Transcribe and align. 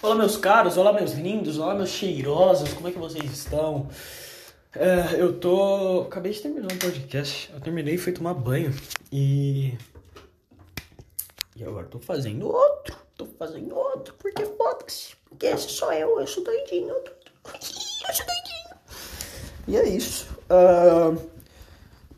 Olá, 0.00 0.14
meus 0.14 0.36
caros, 0.36 0.76
olá, 0.76 0.92
meus 0.92 1.14
lindos, 1.14 1.58
olá, 1.58 1.74
meus 1.74 1.88
cheirosos, 1.88 2.72
como 2.72 2.86
é 2.86 2.92
que 2.92 2.98
vocês 3.00 3.24
estão? 3.32 3.88
É, 4.72 5.20
eu 5.20 5.40
tô. 5.40 6.02
Acabei 6.02 6.30
de 6.30 6.40
terminar 6.40 6.72
um 6.72 6.78
podcast. 6.78 7.50
Eu 7.52 7.60
terminei 7.60 7.94
e 7.94 7.98
fui 7.98 8.12
tomar 8.12 8.32
banho. 8.32 8.72
E. 9.10 9.76
E 11.56 11.64
agora 11.64 11.88
tô 11.88 11.98
fazendo 11.98 12.46
outro. 12.46 12.96
Tô 13.16 13.26
fazendo 13.26 13.74
outro, 13.76 14.14
porque 14.20 14.44
foda-se. 14.44 15.16
Porque 15.28 15.46
esse 15.46 15.68
sou 15.68 15.92
eu, 15.92 16.20
eu 16.20 16.26
sou 16.28 16.44
doidinho. 16.44 16.90
Eu, 16.90 17.00
tô... 17.00 17.10
eu 17.50 17.60
sou 17.60 18.24
doidinho. 18.24 18.76
E 19.66 19.76
é 19.76 19.88
isso. 19.88 20.28
Uh, 20.44 21.20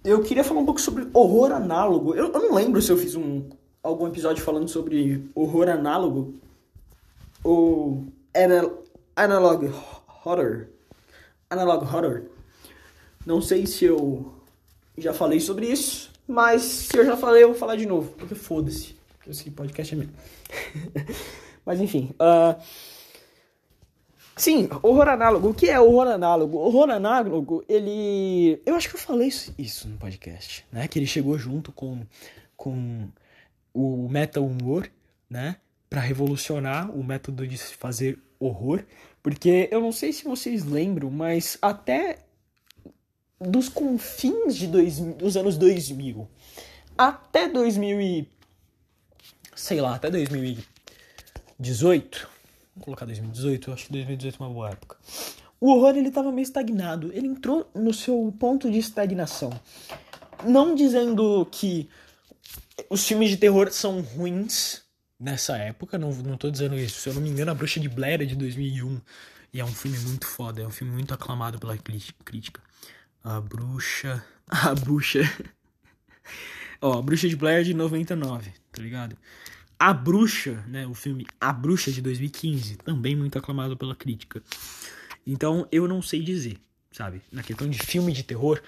eu 0.04 0.22
queria 0.22 0.44
falar 0.44 0.60
um 0.60 0.66
pouco 0.66 0.82
sobre 0.82 1.08
horror 1.14 1.50
análogo. 1.50 2.14
Eu, 2.14 2.30
eu 2.30 2.40
não 2.42 2.54
lembro 2.54 2.82
se 2.82 2.92
eu 2.92 2.98
fiz 2.98 3.14
um, 3.14 3.48
algum 3.82 4.06
episódio 4.06 4.44
falando 4.44 4.68
sobre 4.68 5.30
horror 5.34 5.70
análogo 5.70 6.38
o 7.44 8.06
anal 8.34 8.84
Analog 9.16 9.72
Horror. 10.24 10.66
Analog 11.48 11.84
Horror. 11.84 12.22
Não 13.26 13.42
sei 13.42 13.66
se 13.66 13.84
eu 13.84 14.32
já 14.96 15.12
falei 15.12 15.40
sobre 15.40 15.66
isso, 15.66 16.10
mas 16.26 16.62
se 16.62 16.96
eu 16.96 17.04
já 17.04 17.16
falei, 17.16 17.42
eu 17.42 17.48
vou 17.48 17.56
falar 17.56 17.76
de 17.76 17.86
novo, 17.86 18.12
porque 18.12 18.34
foda-se. 18.34 18.94
Porque 19.16 19.30
esse 19.30 19.50
podcast 19.50 19.94
é 19.94 19.98
meu. 19.98 20.08
mas 21.66 21.80
enfim. 21.80 22.14
Uh... 22.14 22.60
Sim, 24.36 24.70
horror 24.82 25.08
análogo. 25.08 25.50
O 25.50 25.54
que 25.54 25.68
é 25.68 25.78
horror 25.78 26.06
análogo? 26.06 26.56
Horror 26.56 26.88
análogo, 26.88 27.62
ele. 27.68 28.62
Eu 28.64 28.74
acho 28.74 28.88
que 28.88 28.94
eu 28.94 29.00
falei 29.00 29.28
isso 29.28 29.86
no 29.86 29.98
podcast, 29.98 30.64
né? 30.72 30.88
Que 30.88 30.98
ele 30.98 31.06
chegou 31.06 31.36
junto 31.36 31.72
com, 31.72 32.06
com 32.56 33.06
o 33.74 34.08
meta 34.08 34.40
humor, 34.40 34.90
né? 35.28 35.56
Para 35.90 36.00
revolucionar 36.00 36.90
o 36.96 37.04
método 37.04 37.46
de 37.46 37.58
se 37.58 37.74
fazer 37.74 38.18
horror, 38.38 38.82
porque 39.22 39.68
eu 39.70 39.80
não 39.80 39.92
sei 39.92 40.12
se 40.12 40.24
vocês 40.24 40.64
lembram, 40.64 41.10
mas 41.10 41.58
até 41.60 42.20
dos 43.38 43.68
confins 43.68 44.54
de 44.54 44.68
dois, 44.68 45.00
dos 45.00 45.36
anos 45.36 45.58
2000 45.58 46.28
até 46.96 47.48
2000 47.48 48.00
e 48.00 48.28
sei 49.54 49.80
lá, 49.80 49.94
até 49.94 50.10
2018, 50.10 52.28
vou 52.76 52.84
colocar 52.84 53.06
2018, 53.06 53.70
eu 53.70 53.74
acho 53.74 53.86
que 53.86 53.92
2018 53.92 54.34
é 54.34 54.46
uma 54.46 54.52
boa 54.52 54.70
época. 54.70 54.96
O 55.58 55.72
horror 55.72 55.96
ele 55.96 56.10
tava 56.10 56.30
meio 56.30 56.44
estagnado, 56.44 57.10
ele 57.12 57.26
entrou 57.26 57.70
no 57.74 57.92
seu 57.92 58.34
ponto 58.38 58.70
de 58.70 58.78
estagnação. 58.78 59.50
Não 60.44 60.74
dizendo 60.74 61.46
que 61.50 61.88
os 62.88 63.06
filmes 63.06 63.30
de 63.30 63.36
terror 63.36 63.70
são 63.70 64.00
ruins, 64.00 64.82
nessa 65.20 65.58
época, 65.58 65.98
não, 65.98 66.10
não 66.14 66.36
tô 66.38 66.50
dizendo 66.50 66.76
isso. 66.76 67.00
Se 67.00 67.08
eu 67.10 67.14
não 67.14 67.20
me 67.20 67.28
engano, 67.28 67.50
A 67.50 67.54
Bruxa 67.54 67.78
de 67.78 67.88
Blair 67.88 68.22
é 68.22 68.24
de 68.24 68.34
2001. 68.34 69.00
E 69.52 69.60
é 69.60 69.64
um 69.64 69.72
filme 69.72 69.98
muito 69.98 70.26
foda, 70.26 70.62
é 70.62 70.66
um 70.66 70.70
filme 70.70 70.92
muito 70.92 71.12
aclamado 71.12 71.58
pela 71.58 71.76
crítica. 71.76 72.62
A 73.22 73.40
Bruxa. 73.40 74.24
A 74.48 74.74
Bruxa. 74.74 75.20
Ó, 76.80 76.98
A 76.98 77.02
Bruxa 77.02 77.28
de 77.28 77.36
Blair 77.36 77.60
é 77.60 77.64
de 77.64 77.74
99, 77.74 78.52
tá 78.72 78.80
ligado? 78.82 79.16
A 79.78 79.92
Bruxa, 79.92 80.64
né? 80.66 80.86
O 80.86 80.94
filme 80.94 81.26
A 81.40 81.52
Bruxa 81.52 81.92
de 81.92 82.00
2015, 82.00 82.76
também 82.76 83.14
muito 83.14 83.38
aclamado 83.38 83.76
pela 83.76 83.94
crítica. 83.94 84.42
Então, 85.26 85.68
eu 85.70 85.86
não 85.86 86.00
sei 86.00 86.22
dizer, 86.22 86.58
sabe? 86.90 87.20
Na 87.30 87.42
questão 87.42 87.68
de 87.68 87.78
filme 87.78 88.12
de 88.12 88.22
terror, 88.22 88.62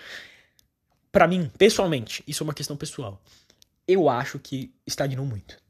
para 1.10 1.26
mim, 1.26 1.50
pessoalmente, 1.56 2.22
isso 2.26 2.42
é 2.42 2.44
uma 2.44 2.54
questão 2.54 2.76
pessoal. 2.76 3.22
Eu 3.86 4.08
acho 4.08 4.38
que 4.38 4.72
estagnou 4.86 5.26
muito 5.26 5.61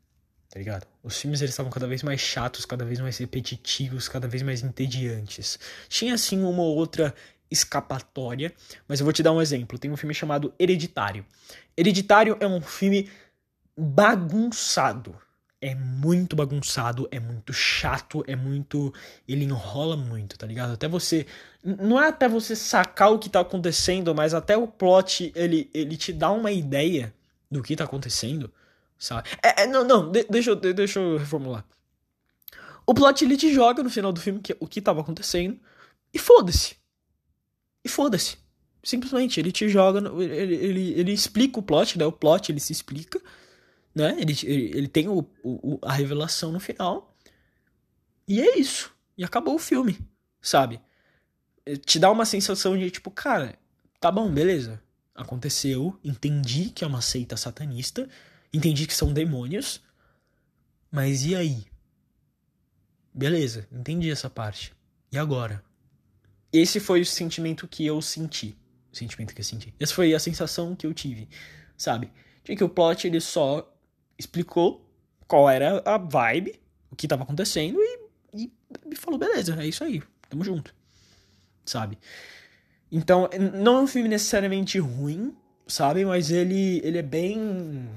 tá 0.52 0.58
ligado? 0.58 0.86
Os 1.02 1.18
filmes 1.18 1.40
eles 1.40 1.54
estavam 1.54 1.72
cada 1.72 1.86
vez 1.86 2.02
mais 2.02 2.20
chatos, 2.20 2.66
cada 2.66 2.84
vez 2.84 3.00
mais 3.00 3.16
repetitivos, 3.16 4.06
cada 4.06 4.28
vez 4.28 4.42
mais 4.42 4.62
entediantes. 4.62 5.58
Tinha 5.88 6.12
assim 6.12 6.42
uma 6.42 6.62
ou 6.62 6.76
outra 6.76 7.14
escapatória, 7.50 8.52
mas 8.86 9.00
eu 9.00 9.04
vou 9.04 9.14
te 9.14 9.22
dar 9.22 9.32
um 9.32 9.40
exemplo. 9.40 9.78
Tem 9.78 9.90
um 9.90 9.96
filme 9.96 10.12
chamado 10.12 10.52
Hereditário. 10.58 11.24
Hereditário 11.74 12.36
é 12.38 12.46
um 12.46 12.60
filme 12.60 13.08
bagunçado. 13.74 15.16
É 15.58 15.74
muito 15.74 16.36
bagunçado, 16.36 17.08
é 17.10 17.18
muito 17.18 17.54
chato, 17.54 18.22
é 18.26 18.36
muito. 18.36 18.92
Ele 19.26 19.44
enrola 19.44 19.96
muito, 19.96 20.36
tá 20.36 20.46
ligado? 20.46 20.74
Até 20.74 20.86
você. 20.86 21.26
Não 21.64 21.98
é 21.98 22.08
até 22.08 22.28
você 22.28 22.54
sacar 22.54 23.10
o 23.10 23.18
que 23.18 23.30
tá 23.30 23.40
acontecendo, 23.40 24.14
mas 24.14 24.34
até 24.34 24.54
o 24.54 24.68
plot 24.68 25.32
ele, 25.34 25.70
ele 25.72 25.96
te 25.96 26.12
dá 26.12 26.30
uma 26.30 26.52
ideia 26.52 27.14
do 27.50 27.62
que 27.62 27.74
tá 27.74 27.84
acontecendo 27.84 28.52
sabe? 29.02 29.28
É, 29.42 29.62
é, 29.62 29.66
não, 29.66 29.84
não, 29.84 30.10
de, 30.12 30.24
deixa, 30.30 30.50
eu, 30.50 30.56
de, 30.56 30.72
deixa 30.72 31.00
eu 31.00 31.18
reformular. 31.18 31.64
O 32.86 32.94
plot 32.94 33.24
ele 33.24 33.36
te 33.36 33.52
joga 33.52 33.82
no 33.82 33.90
final 33.90 34.12
do 34.12 34.20
filme 34.20 34.40
que, 34.40 34.56
o 34.60 34.66
que 34.66 34.80
tava 34.80 35.00
acontecendo 35.00 35.58
e 36.14 36.18
foda-se. 36.20 36.76
E 37.84 37.88
foda-se. 37.88 38.36
Simplesmente, 38.84 39.40
ele 39.40 39.50
te 39.50 39.68
joga, 39.68 39.98
ele, 40.22 40.54
ele, 40.54 40.92
ele 40.92 41.12
explica 41.12 41.58
o 41.58 41.62
plot, 41.62 41.98
né? 41.98 42.06
O 42.06 42.12
plot 42.12 42.52
ele 42.52 42.60
se 42.60 42.72
explica, 42.72 43.20
né? 43.92 44.16
Ele, 44.20 44.36
ele, 44.44 44.78
ele 44.78 44.88
tem 44.88 45.08
o, 45.08 45.28
o, 45.42 45.78
a 45.82 45.92
revelação 45.92 46.52
no 46.52 46.60
final. 46.60 47.16
E 48.26 48.40
é 48.40 48.58
isso. 48.58 48.92
E 49.18 49.24
acabou 49.24 49.56
o 49.56 49.58
filme, 49.58 49.98
sabe? 50.40 50.80
Te 51.84 51.98
dá 51.98 52.10
uma 52.10 52.24
sensação 52.24 52.78
de 52.78 52.88
tipo, 52.90 53.10
cara, 53.10 53.58
tá 54.00 54.12
bom, 54.12 54.30
beleza. 54.30 54.80
Aconteceu, 55.14 55.98
entendi 56.04 56.70
que 56.70 56.84
é 56.84 56.86
uma 56.86 57.00
seita 57.00 57.36
satanista 57.36 58.08
Entendi 58.52 58.86
que 58.86 58.94
são 58.94 59.12
demônios. 59.12 59.80
Mas 60.90 61.24
e 61.24 61.34
aí? 61.34 61.64
Beleza, 63.14 63.66
entendi 63.72 64.10
essa 64.10 64.28
parte. 64.28 64.74
E 65.10 65.18
agora? 65.18 65.62
Esse 66.52 66.80
foi 66.80 67.00
o 67.00 67.06
sentimento 67.06 67.66
que 67.66 67.86
eu 67.86 68.00
senti. 68.02 68.56
O 68.92 68.96
sentimento 68.96 69.34
que 69.34 69.40
eu 69.40 69.44
senti. 69.44 69.74
Essa 69.80 69.94
foi 69.94 70.14
a 70.14 70.18
sensação 70.18 70.76
que 70.76 70.86
eu 70.86 70.92
tive. 70.92 71.28
Sabe? 71.76 72.10
De 72.44 72.54
que 72.54 72.64
o 72.64 72.68
plot 72.68 73.06
ele 73.06 73.20
só 73.20 73.70
explicou 74.18 74.86
qual 75.26 75.48
era 75.48 75.82
a 75.84 75.96
vibe, 75.96 76.60
o 76.90 76.96
que 76.96 77.06
estava 77.06 77.22
acontecendo 77.22 77.78
e, 78.34 78.50
e, 78.90 78.96
falou: 78.96 79.18
beleza, 79.18 79.60
é 79.60 79.66
isso 79.66 79.82
aí, 79.82 80.02
tamo 80.28 80.44
junto. 80.44 80.74
Sabe? 81.64 81.98
Então, 82.90 83.30
não 83.54 83.78
é 83.78 83.80
um 83.80 83.86
filme 83.86 84.08
necessariamente 84.08 84.78
ruim, 84.78 85.34
sabe? 85.66 86.04
Mas 86.04 86.30
ele, 86.30 86.80
ele 86.84 86.98
é 86.98 87.02
bem 87.02 87.88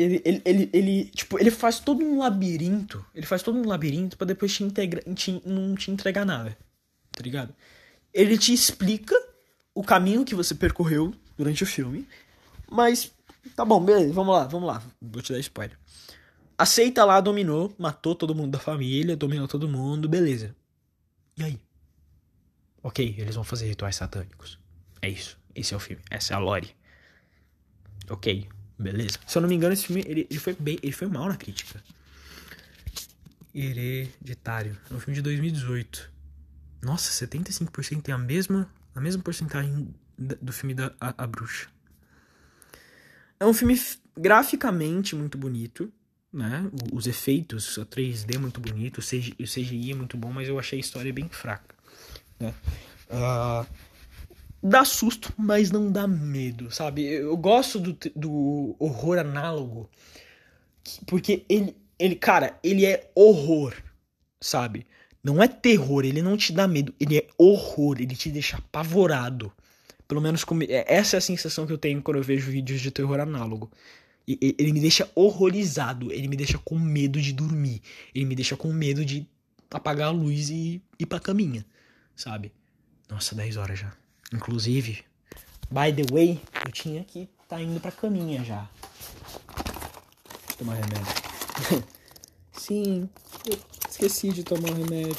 ele, 0.00 0.22
ele, 0.24 0.42
ele, 0.44 0.70
ele, 0.72 1.04
tipo, 1.06 1.38
ele 1.38 1.50
faz 1.50 1.78
todo 1.78 2.02
um 2.02 2.18
labirinto. 2.18 3.04
Ele 3.14 3.26
faz 3.26 3.42
todo 3.42 3.58
um 3.58 3.66
labirinto 3.66 4.16
para 4.16 4.28
depois 4.28 4.54
te, 4.54 4.64
integra, 4.64 5.02
te, 5.14 5.42
não 5.44 5.74
te 5.74 5.90
entregar 5.90 6.24
nada. 6.24 6.56
Tá 7.12 7.22
ligado? 7.22 7.54
Ele 8.12 8.38
te 8.38 8.52
explica 8.52 9.14
o 9.74 9.82
caminho 9.82 10.24
que 10.24 10.34
você 10.34 10.54
percorreu 10.54 11.14
durante 11.36 11.62
o 11.62 11.66
filme. 11.66 12.08
Mas, 12.70 13.12
tá 13.54 13.64
bom, 13.64 13.82
beleza, 13.84 14.12
vamos 14.12 14.34
lá, 14.34 14.44
vamos 14.44 14.66
lá. 14.66 14.82
Vou 15.00 15.20
te 15.20 15.32
dar 15.32 15.38
spoiler. 15.38 15.78
Aceita 16.56 17.04
lá, 17.04 17.20
dominou, 17.20 17.74
matou 17.78 18.14
todo 18.14 18.34
mundo 18.34 18.52
da 18.52 18.58
família, 18.58 19.16
dominou 19.16 19.48
todo 19.48 19.68
mundo, 19.68 20.08
beleza. 20.08 20.54
E 21.36 21.44
aí? 21.44 21.60
Ok, 22.82 23.14
eles 23.18 23.34
vão 23.34 23.44
fazer 23.44 23.66
rituais 23.66 23.96
satânicos. 23.96 24.58
É 25.02 25.08
isso. 25.08 25.38
Esse 25.54 25.74
é 25.74 25.76
o 25.76 25.80
filme. 25.80 26.02
Essa 26.10 26.32
é 26.32 26.36
a 26.36 26.38
lore. 26.38 26.74
Ok, 28.08 28.48
Beleza. 28.80 29.18
Se 29.26 29.36
eu 29.36 29.42
não 29.42 29.48
me 29.48 29.54
engano, 29.54 29.74
esse 29.74 29.86
filme 29.86 30.02
ele, 30.06 30.26
ele 30.30 30.40
foi 30.40 30.56
bem. 30.58 30.78
Ele 30.82 30.92
foi 30.92 31.06
mal 31.06 31.28
na 31.28 31.36
crítica. 31.36 31.82
Hereditário. 33.54 34.76
É 34.90 34.94
um 34.94 34.98
filme 34.98 35.16
de 35.16 35.22
2018. 35.22 36.10
Nossa, 36.82 37.26
75% 37.26 38.00
tem 38.00 38.14
a 38.14 38.18
mesma, 38.18 38.72
a 38.94 39.00
mesma 39.00 39.22
porcentagem 39.22 39.94
do 40.16 40.50
filme 40.50 40.72
da 40.72 40.92
a, 40.98 41.24
a 41.24 41.26
Bruxa. 41.26 41.68
É 43.38 43.44
um 43.44 43.52
filme 43.52 43.78
graficamente 44.18 45.14
muito 45.14 45.36
bonito, 45.36 45.92
né? 46.32 46.70
Os 46.90 47.06
efeitos, 47.06 47.78
a 47.78 47.84
3D 47.84 48.36
é 48.36 48.38
muito 48.38 48.60
bonito, 48.60 48.98
o 48.98 49.02
CGI 49.02 49.90
é 49.90 49.94
muito 49.94 50.16
bom, 50.16 50.32
mas 50.32 50.48
eu 50.48 50.58
achei 50.58 50.78
a 50.78 50.80
história 50.80 51.12
bem 51.12 51.28
fraca, 51.28 51.74
né? 52.38 52.54
Uh, 53.10 53.66
dá 54.62 54.84
susto, 54.84 55.32
mas 55.36 55.70
não 55.70 55.90
dá 55.90 56.06
medo, 56.06 56.70
sabe? 56.70 57.04
Eu 57.04 57.36
gosto 57.36 57.78
do, 57.78 57.96
do 58.14 58.76
horror 58.78 59.18
análogo, 59.18 59.88
porque 61.06 61.44
ele, 61.48 61.76
ele, 61.98 62.14
cara, 62.14 62.58
ele 62.62 62.84
é 62.84 63.10
horror, 63.14 63.74
sabe? 64.40 64.86
Não 65.22 65.42
é 65.42 65.48
terror, 65.48 66.04
ele 66.04 66.22
não 66.22 66.36
te 66.36 66.52
dá 66.52 66.66
medo, 66.66 66.94
ele 66.98 67.18
é 67.18 67.26
horror, 67.36 67.96
ele 68.00 68.16
te 68.16 68.30
deixa 68.30 68.56
apavorado. 68.56 69.52
Pelo 70.08 70.20
menos 70.20 70.44
como, 70.44 70.62
é, 70.62 70.84
essa 70.88 71.16
é 71.16 71.18
a 71.18 71.22
sensação 71.22 71.66
que 71.66 71.72
eu 71.72 71.78
tenho 71.78 72.02
quando 72.02 72.16
eu 72.16 72.22
vejo 72.22 72.50
vídeos 72.50 72.80
de 72.80 72.90
terror 72.90 73.20
análogo. 73.20 73.70
Ele 74.26 74.72
me 74.72 74.80
deixa 74.80 75.10
horrorizado, 75.14 76.12
ele 76.12 76.28
me 76.28 76.36
deixa 76.36 76.56
com 76.58 76.78
medo 76.78 77.20
de 77.20 77.32
dormir, 77.32 77.82
ele 78.14 78.24
me 78.24 78.36
deixa 78.36 78.56
com 78.56 78.72
medo 78.72 79.04
de 79.04 79.26
apagar 79.70 80.08
a 80.08 80.12
luz 80.12 80.50
e 80.50 80.80
ir 80.98 81.06
pra 81.06 81.18
caminha, 81.18 81.66
sabe? 82.14 82.52
Nossa, 83.08 83.34
10 83.34 83.56
horas 83.56 83.78
já. 83.80 83.92
Inclusive, 84.32 85.04
by 85.70 85.92
the 85.92 86.04
way, 86.12 86.40
eu 86.64 86.72
tinha 86.72 87.04
que 87.04 87.28
tá 87.48 87.60
indo 87.60 87.80
pra 87.80 87.90
caminha 87.90 88.44
já. 88.44 88.68
Deixa 89.56 90.52
eu 90.52 90.56
tomar 90.58 90.74
remédio. 90.74 91.84
Sim, 92.52 93.08
Eu 93.46 93.58
esqueci 93.88 94.30
de 94.32 94.44
tomar 94.44 94.70
o 94.70 94.74
remédio. 94.74 95.16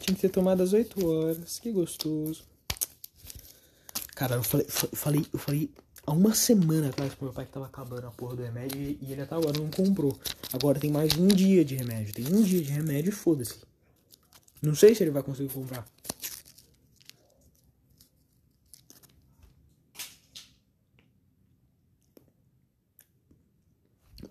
Tinha 0.00 0.14
que 0.14 0.22
ter 0.22 0.28
tomado 0.30 0.62
às 0.62 0.72
8 0.72 1.06
horas. 1.06 1.58
Que 1.58 1.70
gostoso. 1.70 2.44
Cara, 4.14 4.36
eu 4.36 4.42
falei, 4.42 4.66
eu 4.66 4.96
falei, 4.96 5.26
eu 5.32 5.38
falei 5.38 5.70
há 6.06 6.12
uma 6.12 6.34
semana 6.34 6.88
atrás 6.88 7.14
pro 7.14 7.26
meu 7.26 7.34
pai 7.34 7.44
que 7.44 7.52
tava 7.52 7.66
acabando 7.66 8.06
a 8.06 8.10
porra 8.10 8.36
do 8.36 8.42
remédio 8.42 8.80
e, 8.80 8.98
e 9.02 9.12
ele 9.12 9.22
até 9.22 9.34
agora 9.34 9.58
não 9.58 9.70
comprou. 9.70 10.18
Agora 10.52 10.78
tem 10.78 10.90
mais 10.90 11.16
um 11.16 11.26
dia 11.26 11.64
de 11.64 11.74
remédio. 11.74 12.14
Tem 12.14 12.26
um 12.26 12.42
dia 12.42 12.62
de 12.62 12.70
remédio 12.70 13.10
e 13.10 13.12
foda-se. 13.12 13.56
Não 14.62 14.74
sei 14.74 14.94
se 14.94 15.02
ele 15.02 15.10
vai 15.10 15.22
conseguir 15.22 15.52
comprar. 15.52 15.86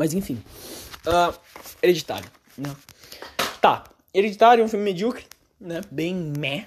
Mas 0.03 0.13
enfim. 0.13 0.38
Uh, 1.07 1.33
hereditário, 1.81 2.29
né? 2.57 2.75
Tá. 3.61 3.85
Hereditário 4.13 4.61
é 4.61 4.65
um 4.65 4.67
filme 4.67 4.83
medíocre, 4.83 5.23
né? 5.57 5.79
Bem 5.89 6.13
meh. 6.38 6.65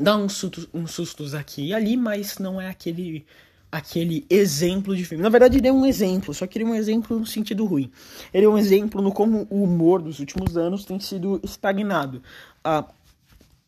Dá 0.00 0.16
uns 0.16 0.32
sustos, 0.32 1.32
aqui 1.32 1.68
e 1.68 1.72
ali, 1.72 1.96
mas 1.96 2.38
não 2.38 2.60
é 2.60 2.68
aquele 2.68 3.24
aquele 3.70 4.26
exemplo 4.28 4.96
de 4.96 5.04
filme. 5.04 5.22
Na 5.22 5.28
verdade, 5.28 5.58
ele 5.58 5.68
é 5.68 5.72
um 5.72 5.86
exemplo, 5.86 6.34
só 6.34 6.44
que 6.44 6.58
ele 6.58 6.64
é 6.64 6.68
um 6.68 6.74
exemplo 6.74 7.16
no 7.16 7.24
sentido 7.24 7.64
ruim. 7.64 7.88
Ele 8.32 8.46
é 8.46 8.48
um 8.48 8.58
exemplo 8.58 9.00
no 9.00 9.12
como 9.12 9.46
o 9.48 9.62
humor 9.62 10.02
dos 10.02 10.18
últimos 10.18 10.56
anos 10.56 10.84
tem 10.84 10.98
sido 10.98 11.40
estagnado 11.44 12.20
a 12.64 12.84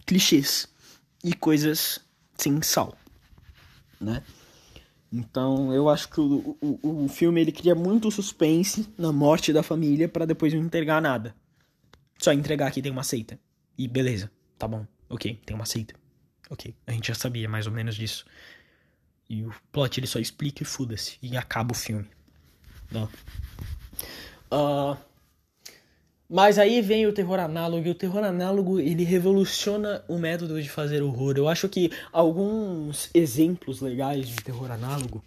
clichês 0.05 0.69
e 1.23 1.33
coisas 1.33 2.01
sem 2.37 2.61
sal, 2.63 2.99
né? 4.01 4.25
Então, 5.17 5.73
eu 5.73 5.89
acho 5.89 6.11
que 6.11 6.21
o, 6.21 6.57
o, 6.61 7.05
o 7.05 7.09
filme 7.09 7.41
ele 7.41 7.51
cria 7.51 7.75
muito 7.75 8.11
suspense 8.11 8.87
na 8.99 9.11
morte 9.11 9.51
da 9.51 9.63
família 9.63 10.07
para 10.07 10.27
depois 10.27 10.53
não 10.53 10.61
entregar 10.61 11.01
nada. 11.01 11.35
Só 12.19 12.35
entregar 12.35 12.71
que 12.71 12.83
tem 12.83 12.93
uma 12.93 13.03
seita. 13.03 13.39
E 13.79 13.89
beleza, 13.89 14.31
tá 14.59 14.69
bom. 14.69 14.87
OK, 15.09 15.41
tem 15.47 15.57
uma 15.57 15.65
seita. 15.65 15.95
OK, 16.51 16.75
a 16.87 16.93
gente 16.93 17.09
já 17.09 17.15
sabia 17.15 17.49
mais 17.49 17.67
ou 17.67 17.73
menos 17.73 17.95
disso. 17.95 18.27
E 19.29 19.43
o 19.43 19.55
plot 19.73 19.99
ele 19.99 20.07
só 20.07 20.19
explica 20.19 20.63
e 20.63 20.67
foda-se. 20.67 21.17
E 21.23 21.35
acaba 21.35 21.73
o 21.73 21.75
filme. 21.77 22.07
Não. 22.91 23.09
Uh, 24.53 24.97
mas 26.29 26.59
aí 26.59 26.83
vem 26.83 27.07
o 27.07 27.13
terror 27.13 27.39
análogo. 27.39 27.87
E 27.87 27.91
o 27.91 27.95
terror 27.95 28.25
análogo 28.25 28.81
ele 28.81 29.05
revoluciona 29.05 30.05
o 30.09 30.19
método 30.19 30.61
de 30.61 30.69
fazer 30.69 31.03
horror. 31.03 31.35
Eu 31.37 31.49
acho 31.49 31.69
que 31.69 31.91
alguns 32.13 33.11
exemplos 33.15 33.81
legais 33.81 34.29
de 34.29 34.37
terror 34.37 34.71
análogo. 34.71 35.25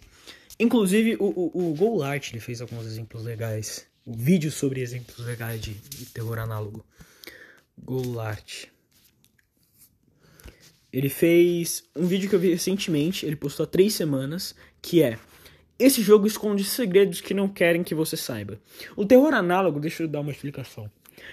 Inclusive 0.58 1.16
o, 1.18 1.24
o, 1.24 1.70
o 1.70 1.74
Goulart 1.74 2.30
ele 2.30 2.40
fez 2.40 2.60
alguns 2.60 2.86
exemplos 2.86 3.24
legais. 3.24 3.86
Um 4.06 4.12
vídeo 4.12 4.50
sobre 4.50 4.80
exemplos 4.80 5.18
legais 5.24 5.60
de, 5.60 5.74
de 5.74 6.06
terror 6.06 6.38
análogo. 6.38 6.84
Goulart. 7.78 8.66
Ele 10.92 11.08
fez 11.08 11.84
um 11.94 12.06
vídeo 12.06 12.28
que 12.28 12.34
eu 12.34 12.40
vi 12.40 12.50
recentemente, 12.50 13.24
ele 13.24 13.36
postou 13.36 13.62
há 13.62 13.66
três 13.66 13.94
semanas, 13.94 14.56
que 14.82 15.00
é 15.02 15.18
esse 15.80 16.02
jogo 16.02 16.26
esconde 16.26 16.62
segredos 16.62 17.20
que 17.20 17.32
não 17.32 17.48
querem 17.48 17.82
que 17.82 17.94
você 17.94 18.16
saiba. 18.16 18.60
O 18.94 19.04
terror 19.04 19.32
análogo, 19.32 19.80
deixa 19.80 20.02
eu 20.02 20.08
dar 20.08 20.20
uma 20.20 20.30
explicação. 20.30 20.90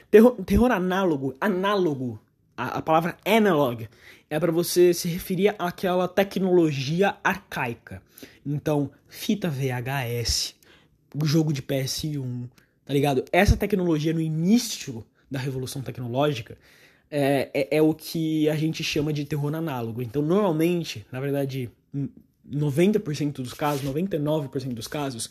Terror, 0.10 0.36
terror 0.44 0.72
análogo, 0.72 1.36
análogo, 1.40 2.20
a, 2.56 2.78
a 2.78 2.82
palavra 2.82 3.18
analog 3.26 3.88
é 4.30 4.40
para 4.40 4.52
você 4.52 4.94
se 4.94 5.08
referir 5.08 5.54
àquela 5.60 6.08
tecnologia 6.08 7.16
arcaica. 7.24 8.02
Então, 8.46 8.90
fita 9.08 9.50
VHS, 9.50 10.56
jogo 11.24 11.52
de 11.54 11.62
PS1, 11.62 12.50
tá 12.86 12.94
ligado? 12.94 13.26
Essa 13.32 13.58
tecnologia 13.58 14.14
no 14.14 14.22
início 14.22 15.06
da 15.30 15.40
revolução 15.40 15.82
tecnológica 15.82 16.58
é, 17.12 17.50
é, 17.54 17.78
é, 17.78 17.82
o 17.82 17.94
que 17.94 18.50
a 18.50 18.56
gente 18.56 18.84
chama 18.84 19.14
de 19.14 19.26
terror 19.26 19.54
análogo. 19.54 20.02
Então, 20.02 20.22
normalmente, 20.22 21.06
na 21.12 21.20
verdade, 21.20 21.70
90% 22.50 23.34
dos 23.34 23.54
casos, 23.54 23.84
99% 23.86 24.74
dos 24.74 24.88
casos, 24.88 25.30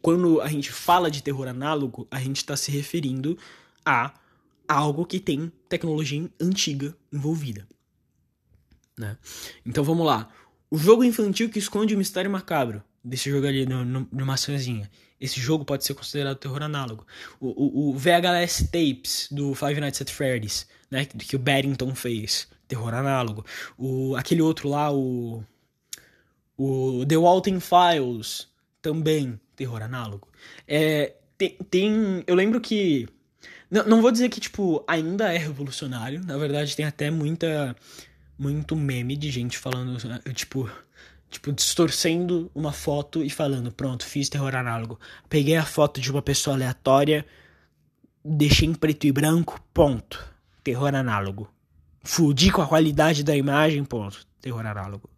quando 0.00 0.40
a 0.40 0.48
gente 0.48 0.70
fala 0.70 1.10
de 1.10 1.22
terror 1.22 1.48
análogo, 1.48 2.06
a 2.10 2.20
gente 2.20 2.38
está 2.38 2.56
se 2.56 2.70
referindo 2.70 3.36
a 3.84 4.14
algo 4.68 5.04
que 5.04 5.20
tem 5.20 5.52
tecnologia 5.68 6.28
antiga 6.40 6.96
envolvida. 7.12 7.66
Né? 8.98 9.16
Então 9.64 9.84
vamos 9.84 10.06
lá. 10.06 10.28
O 10.70 10.78
jogo 10.78 11.04
infantil 11.04 11.48
que 11.48 11.58
esconde 11.58 11.94
o 11.94 11.98
mistério 11.98 12.30
macabro 12.30 12.82
desse 13.04 13.30
jogo 13.30 13.46
ali 13.46 13.64
no, 13.66 13.84
no, 13.84 14.08
numa 14.10 14.26
maçãzinha. 14.26 14.90
Esse 15.20 15.40
jogo 15.40 15.64
pode 15.64 15.84
ser 15.84 15.94
considerado 15.94 16.36
terror 16.36 16.62
análogo. 16.62 17.06
O, 17.40 17.48
o, 17.48 17.90
o 17.90 17.96
VHS 17.96 18.64
Tapes 18.64 19.28
do 19.30 19.54
Five 19.54 19.80
Nights 19.80 20.02
at 20.02 20.10
Freddy's 20.10 20.66
né, 20.90 21.04
que 21.04 21.36
o 21.36 21.38
Barrington 21.38 21.94
fez, 21.94 22.48
terror 22.68 22.92
análogo. 22.92 23.44
O, 23.78 24.16
aquele 24.16 24.42
outro 24.42 24.68
lá, 24.68 24.92
o, 24.92 25.42
o 26.56 27.04
The 27.06 27.16
Walton 27.16 27.60
Files, 27.60 28.48
também 28.80 29.38
terror 29.54 29.82
análogo. 29.82 30.28
É, 30.66 31.14
tem, 31.36 31.56
tem, 31.70 32.24
eu 32.26 32.34
lembro 32.34 32.60
que 32.60 33.08
não, 33.70 33.84
não 33.84 34.02
vou 34.02 34.12
dizer 34.12 34.28
que 34.28 34.40
tipo 34.40 34.84
ainda 34.86 35.32
é 35.32 35.38
revolucionário, 35.38 36.24
na 36.24 36.36
verdade 36.36 36.76
tem 36.76 36.84
até 36.84 37.10
muita 37.10 37.74
muito 38.38 38.76
meme 38.76 39.16
de 39.16 39.30
gente 39.30 39.58
falando 39.58 39.98
tipo 40.34 40.70
tipo 41.30 41.52
distorcendo 41.52 42.50
uma 42.54 42.72
foto 42.72 43.22
e 43.22 43.28
falando, 43.28 43.72
pronto, 43.72 44.04
fiz 44.04 44.28
terror 44.28 44.54
análogo. 44.54 44.98
Peguei 45.28 45.56
a 45.56 45.64
foto 45.64 46.00
de 46.00 46.10
uma 46.10 46.22
pessoa 46.22 46.54
aleatória, 46.54 47.26
deixei 48.24 48.68
em 48.68 48.74
preto 48.74 49.06
e 49.06 49.12
branco, 49.12 49.60
ponto 49.74 50.36
terror 50.66 50.92
análogo. 50.92 51.48
Fudi 52.02 52.50
com 52.50 52.60
a 52.60 52.66
qualidade 52.66 53.22
da 53.22 53.36
imagem, 53.36 53.84
ponto. 53.84 54.26
Terror 54.40 54.66
análogo. 54.66 55.08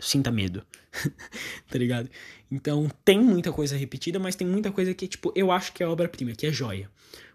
Sinta 0.00 0.30
medo. 0.30 0.64
tá 1.70 1.78
ligado? 1.78 2.10
Então 2.50 2.90
tem 3.04 3.20
muita 3.20 3.52
coisa 3.52 3.76
repetida, 3.76 4.18
mas 4.18 4.34
tem 4.34 4.46
muita 4.46 4.70
coisa 4.70 4.94
que, 4.94 5.08
tipo, 5.08 5.32
eu 5.34 5.50
acho 5.50 5.72
que 5.72 5.82
é 5.82 5.86
obra-prima, 5.86 6.32
que 6.32 6.46
é 6.46 6.52
joia. 6.52 6.90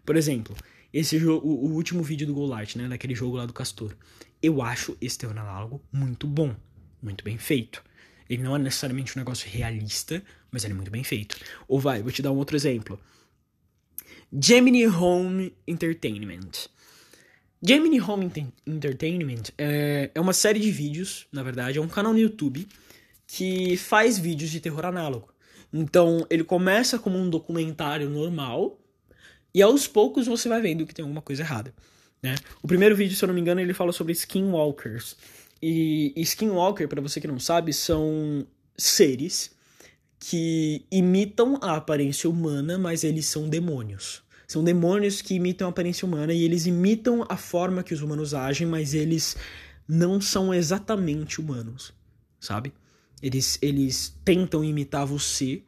Por 0.05 0.15
exemplo, 0.15 0.55
esse 0.93 1.19
jogo, 1.19 1.47
o, 1.47 1.73
último 1.73 2.01
vídeo 2.01 2.25
do 2.25 2.33
Golart, 2.33 2.75
né? 2.75 2.87
Daquele 2.87 3.13
jogo 3.13 3.37
lá 3.37 3.45
do 3.45 3.53
Castor. 3.53 3.95
Eu 4.41 4.61
acho 4.61 4.97
esse 4.99 5.17
terror 5.17 5.37
análogo 5.37 5.81
muito 5.91 6.25
bom. 6.25 6.55
Muito 7.01 7.23
bem 7.23 7.37
feito. 7.37 7.83
Ele 8.29 8.43
não 8.43 8.55
é 8.55 8.59
necessariamente 8.59 9.17
um 9.17 9.19
negócio 9.19 9.49
realista, 9.49 10.23
mas 10.51 10.63
ele 10.63 10.73
é 10.73 10.75
muito 10.75 10.91
bem 10.91 11.03
feito. 11.03 11.37
Ou 11.67 11.79
vai, 11.79 12.01
vou 12.01 12.11
te 12.11 12.21
dar 12.21 12.31
um 12.31 12.37
outro 12.37 12.55
exemplo. 12.55 12.99
Gemini 14.31 14.87
Home 14.87 15.53
Entertainment. 15.67 16.69
Gemini 17.61 17.99
Home 17.99 18.31
Entertainment 18.65 19.43
é, 19.57 20.09
é 20.15 20.21
uma 20.21 20.31
série 20.31 20.59
de 20.59 20.71
vídeos, 20.71 21.27
na 21.31 21.43
verdade, 21.43 21.77
é 21.77 21.81
um 21.81 21.89
canal 21.89 22.13
no 22.13 22.19
YouTube 22.19 22.67
que 23.27 23.75
faz 23.75 24.17
vídeos 24.17 24.49
de 24.49 24.61
terror 24.61 24.85
análogo. 24.85 25.33
Então, 25.71 26.25
ele 26.29 26.43
começa 26.43 26.97
como 26.97 27.17
um 27.17 27.29
documentário 27.29 28.09
normal 28.09 28.79
e 29.53 29.61
aos 29.61 29.87
poucos 29.87 30.25
você 30.25 30.47
vai 30.47 30.61
vendo 30.61 30.85
que 30.85 30.93
tem 30.93 31.03
alguma 31.03 31.21
coisa 31.21 31.43
errada. 31.43 31.73
Né? 32.23 32.35
O 32.63 32.67
primeiro 32.67 32.95
vídeo, 32.95 33.15
se 33.15 33.23
eu 33.23 33.27
não 33.27 33.35
me 33.35 33.41
engano, 33.41 33.59
ele 33.59 33.73
fala 33.73 33.91
sobre 33.91 34.13
skinwalkers. 34.13 35.17
E 35.61 36.13
skinwalker, 36.15 36.87
para 36.87 37.01
você 37.01 37.19
que 37.19 37.27
não 37.27 37.39
sabe, 37.39 37.73
são 37.73 38.47
seres 38.77 39.51
que 40.17 40.85
imitam 40.91 41.59
a 41.61 41.75
aparência 41.75 42.29
humana, 42.29 42.77
mas 42.77 43.03
eles 43.03 43.25
são 43.25 43.49
demônios. 43.49 44.23
São 44.49 44.63
demônios 44.63 45.21
que 45.21 45.35
imitam 45.35 45.67
a 45.67 45.69
aparência 45.69 46.07
humana 46.07 46.33
e 46.33 46.41
eles 46.41 46.65
imitam 46.65 47.23
a 47.29 47.37
forma 47.37 47.83
que 47.83 47.93
os 47.93 48.01
humanos 48.01 48.33
agem, 48.33 48.65
mas 48.65 48.95
eles 48.95 49.37
não 49.87 50.19
são 50.19 50.51
exatamente 50.51 51.39
humanos, 51.39 51.93
sabe? 52.39 52.73
Eles, 53.21 53.59
eles 53.61 54.19
tentam 54.25 54.63
imitar 54.63 55.05
você 55.05 55.61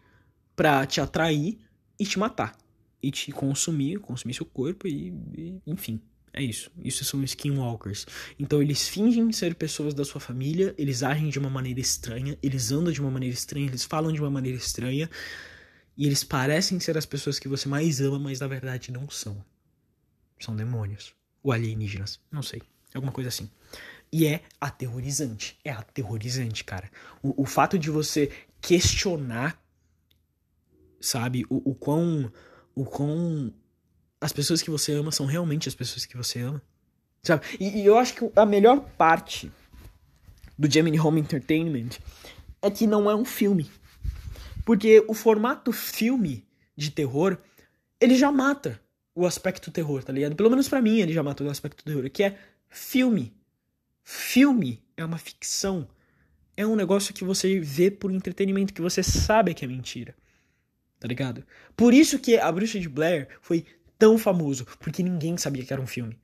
pra 0.55 0.83
te 0.87 0.99
atrair 0.99 1.59
e 1.99 2.05
te 2.07 2.17
matar. 2.17 2.57
E 3.03 3.11
te 3.11 3.31
consumir, 3.31 3.99
consumir 3.99 4.33
seu 4.33 4.47
corpo 4.47 4.87
e, 4.87 5.13
e 5.37 5.61
enfim. 5.67 6.01
É 6.33 6.41
isso. 6.41 6.71
Isso 6.83 7.05
são 7.05 7.23
skinwalkers. 7.23 8.07
Então 8.39 8.63
eles 8.63 8.87
fingem 8.87 9.31
ser 9.31 9.53
pessoas 9.53 9.93
da 9.93 10.03
sua 10.03 10.19
família, 10.19 10.73
eles 10.75 11.03
agem 11.03 11.29
de 11.29 11.37
uma 11.37 11.51
maneira 11.51 11.79
estranha, 11.79 12.35
eles 12.41 12.71
andam 12.71 12.91
de 12.91 12.99
uma 12.99 13.11
maneira 13.11 13.35
estranha, 13.35 13.67
eles 13.67 13.83
falam 13.83 14.11
de 14.11 14.19
uma 14.19 14.31
maneira 14.31 14.57
estranha, 14.57 15.07
e 15.97 16.05
eles 16.05 16.23
parecem 16.23 16.79
ser 16.79 16.97
as 16.97 17.05
pessoas 17.05 17.39
que 17.39 17.47
você 17.47 17.67
mais 17.67 17.99
ama, 18.01 18.17
mas 18.17 18.39
na 18.39 18.47
verdade 18.47 18.91
não 18.91 19.09
são. 19.09 19.43
São 20.39 20.55
demônios. 20.55 21.13
Ou 21.43 21.51
alienígenas. 21.51 22.19
Não 22.31 22.41
sei. 22.41 22.61
Alguma 22.93 23.11
coisa 23.11 23.29
assim. 23.29 23.49
E 24.11 24.25
é 24.25 24.41
aterrorizante. 24.59 25.57
É 25.63 25.71
aterrorizante, 25.71 26.63
cara. 26.63 26.89
O, 27.21 27.43
o 27.43 27.45
fato 27.45 27.77
de 27.77 27.89
você 27.89 28.31
questionar, 28.59 29.61
sabe, 30.99 31.45
o, 31.49 31.71
o 31.71 31.75
quão. 31.75 32.31
O 32.75 32.85
quão. 32.85 33.53
As 34.19 34.31
pessoas 34.31 34.61
que 34.61 34.69
você 34.69 34.93
ama 34.93 35.11
são 35.11 35.25
realmente 35.25 35.67
as 35.67 35.75
pessoas 35.75 36.05
que 36.05 36.17
você 36.17 36.39
ama. 36.39 36.61
Sabe? 37.23 37.45
E, 37.59 37.81
e 37.81 37.85
eu 37.85 37.97
acho 37.97 38.15
que 38.15 38.31
a 38.35 38.45
melhor 38.45 38.81
parte 38.97 39.51
do 40.57 40.69
Gemini 40.69 40.99
Home 40.99 41.21
Entertainment 41.21 41.89
é 42.61 42.69
que 42.69 42.85
não 42.85 43.09
é 43.09 43.15
um 43.15 43.25
filme. 43.25 43.69
Porque 44.65 45.03
o 45.07 45.13
formato 45.13 45.71
filme 45.71 46.45
de 46.75 46.91
terror, 46.91 47.37
ele 47.99 48.15
já 48.15 48.31
mata 48.31 48.79
o 49.13 49.25
aspecto 49.25 49.71
terror, 49.71 50.03
tá 50.03 50.13
ligado? 50.13 50.35
Pelo 50.35 50.49
menos 50.49 50.67
para 50.67 50.81
mim 50.81 50.99
ele 50.99 51.13
já 51.13 51.23
matou 51.23 51.47
o 51.47 51.49
aspecto 51.49 51.83
terror, 51.83 52.09
que 52.09 52.23
é 52.23 52.37
filme. 52.69 53.33
Filme 54.03 54.81
é 54.95 55.03
uma 55.03 55.17
ficção. 55.17 55.87
É 56.55 56.65
um 56.65 56.75
negócio 56.75 57.13
que 57.13 57.23
você 57.23 57.59
vê 57.59 57.89
por 57.89 58.11
entretenimento, 58.11 58.73
que 58.73 58.81
você 58.81 59.03
sabe 59.03 59.53
que 59.53 59.65
é 59.65 59.67
mentira. 59.67 60.15
Tá 60.99 61.07
ligado? 61.07 61.43
Por 61.75 61.93
isso 61.93 62.19
que 62.19 62.37
A 62.37 62.51
Bruxa 62.51 62.79
de 62.79 62.87
Blair 62.87 63.27
foi 63.41 63.65
tão 63.97 64.17
famoso, 64.17 64.65
porque 64.79 65.03
ninguém 65.03 65.37
sabia 65.37 65.65
que 65.65 65.73
era 65.73 65.81
um 65.81 65.87
filme. 65.87 66.17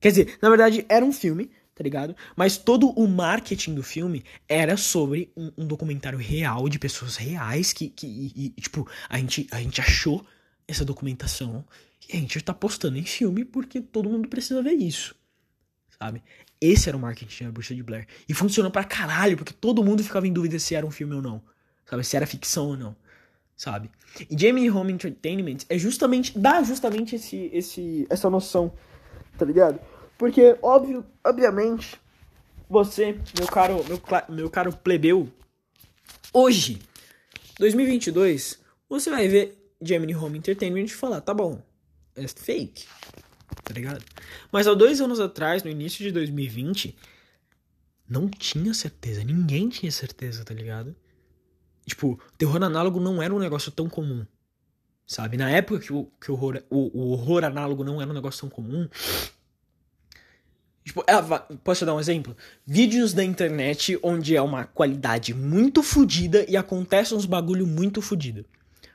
Quer 0.00 0.10
dizer, 0.10 0.38
na 0.40 0.48
verdade 0.48 0.84
era 0.88 1.04
um 1.04 1.12
filme, 1.12 1.50
tá 1.76 1.84
ligado? 1.84 2.16
Mas 2.34 2.56
todo 2.56 2.88
o 2.88 3.06
marketing 3.06 3.74
do 3.74 3.82
filme 3.82 4.24
era 4.48 4.78
sobre 4.78 5.30
um, 5.36 5.52
um 5.58 5.66
documentário 5.66 6.18
real 6.18 6.70
de 6.70 6.78
pessoas 6.78 7.16
reais 7.16 7.70
que, 7.70 7.90
que 7.90 8.06
e, 8.06 8.54
e, 8.56 8.60
tipo, 8.60 8.88
a 9.10 9.18
gente, 9.18 9.46
a 9.50 9.60
gente 9.60 9.78
achou 9.78 10.26
essa 10.66 10.86
documentação 10.86 11.62
e 12.08 12.16
a 12.16 12.20
gente 12.20 12.40
tá 12.40 12.54
postando 12.54 12.96
em 12.96 13.04
filme 13.04 13.44
porque 13.44 13.82
todo 13.82 14.08
mundo 14.08 14.26
precisa 14.26 14.62
ver 14.62 14.72
isso, 14.72 15.14
sabe? 16.00 16.22
Esse 16.58 16.88
era 16.88 16.96
o 16.96 17.00
marketing 17.00 17.44
da 17.44 17.52
Bruxa 17.52 17.74
de 17.74 17.82
Blair. 17.82 18.06
E 18.26 18.32
funcionou 18.32 18.72
pra 18.72 18.82
caralho, 18.82 19.36
porque 19.36 19.52
todo 19.52 19.84
mundo 19.84 20.02
ficava 20.02 20.26
em 20.26 20.32
dúvida 20.32 20.58
se 20.58 20.74
era 20.74 20.86
um 20.86 20.90
filme 20.90 21.14
ou 21.14 21.20
não, 21.20 21.42
sabe? 21.84 22.02
Se 22.04 22.16
era 22.16 22.26
ficção 22.26 22.68
ou 22.68 22.76
não, 22.76 22.96
sabe? 23.54 23.90
E 24.30 24.34
Jamie 24.38 24.70
Home 24.70 24.94
Entertainment 24.94 25.58
é 25.68 25.76
justamente, 25.76 26.38
dá 26.38 26.62
justamente 26.62 27.16
esse, 27.16 27.50
esse, 27.52 28.06
essa 28.08 28.30
noção, 28.30 28.72
tá 29.36 29.44
ligado? 29.44 29.78
Porque, 30.18 30.56
óbvio, 30.62 31.04
obviamente, 31.24 32.00
você, 32.68 33.18
meu 33.38 33.46
caro, 33.46 33.84
meu, 33.84 34.00
meu 34.28 34.50
caro 34.50 34.72
plebeu, 34.72 35.28
hoje, 36.32 36.80
2022, 37.58 38.58
você 38.88 39.10
vai 39.10 39.28
ver 39.28 39.72
Gemini 39.80 40.14
Home 40.14 40.38
Entertainment 40.38 40.84
e 40.84 40.88
falar, 40.88 41.20
tá 41.20 41.34
bom, 41.34 41.62
é 42.14 42.26
fake, 42.26 42.86
tá 43.62 43.74
ligado? 43.74 44.04
Mas 44.50 44.66
há 44.66 44.74
dois 44.74 45.00
anos 45.00 45.20
atrás, 45.20 45.62
no 45.62 45.70
início 45.70 46.02
de 46.02 46.10
2020, 46.10 46.96
não 48.08 48.28
tinha 48.28 48.72
certeza, 48.72 49.22
ninguém 49.22 49.68
tinha 49.68 49.92
certeza, 49.92 50.44
tá 50.44 50.54
ligado? 50.54 50.96
Tipo, 51.84 52.18
terror 52.36 52.62
análogo 52.62 52.98
não 52.98 53.22
era 53.22 53.34
um 53.34 53.38
negócio 53.38 53.70
tão 53.70 53.88
comum, 53.88 54.26
sabe? 55.06 55.36
Na 55.36 55.50
época 55.50 55.80
que 55.80 55.92
o, 55.92 56.10
que 56.20 56.30
o, 56.30 56.34
horror, 56.34 56.62
o, 56.70 57.00
o 57.00 57.10
horror 57.12 57.44
análogo 57.44 57.84
não 57.84 58.00
era 58.00 58.10
um 58.10 58.14
negócio 58.14 58.40
tão 58.40 58.48
comum, 58.48 58.88
Tipo, 60.86 61.02
é, 61.04 61.14
posso 61.64 61.84
dar 61.84 61.96
um 61.96 61.98
exemplo? 61.98 62.36
Vídeos 62.64 63.12
da 63.12 63.24
internet 63.24 63.98
onde 64.04 64.36
é 64.36 64.40
uma 64.40 64.66
qualidade 64.66 65.34
muito 65.34 65.82
fodida 65.82 66.46
e 66.48 66.56
acontece 66.56 67.12
uns 67.12 67.26
bagulho 67.26 67.66
muito 67.66 68.00
fodido. 68.00 68.44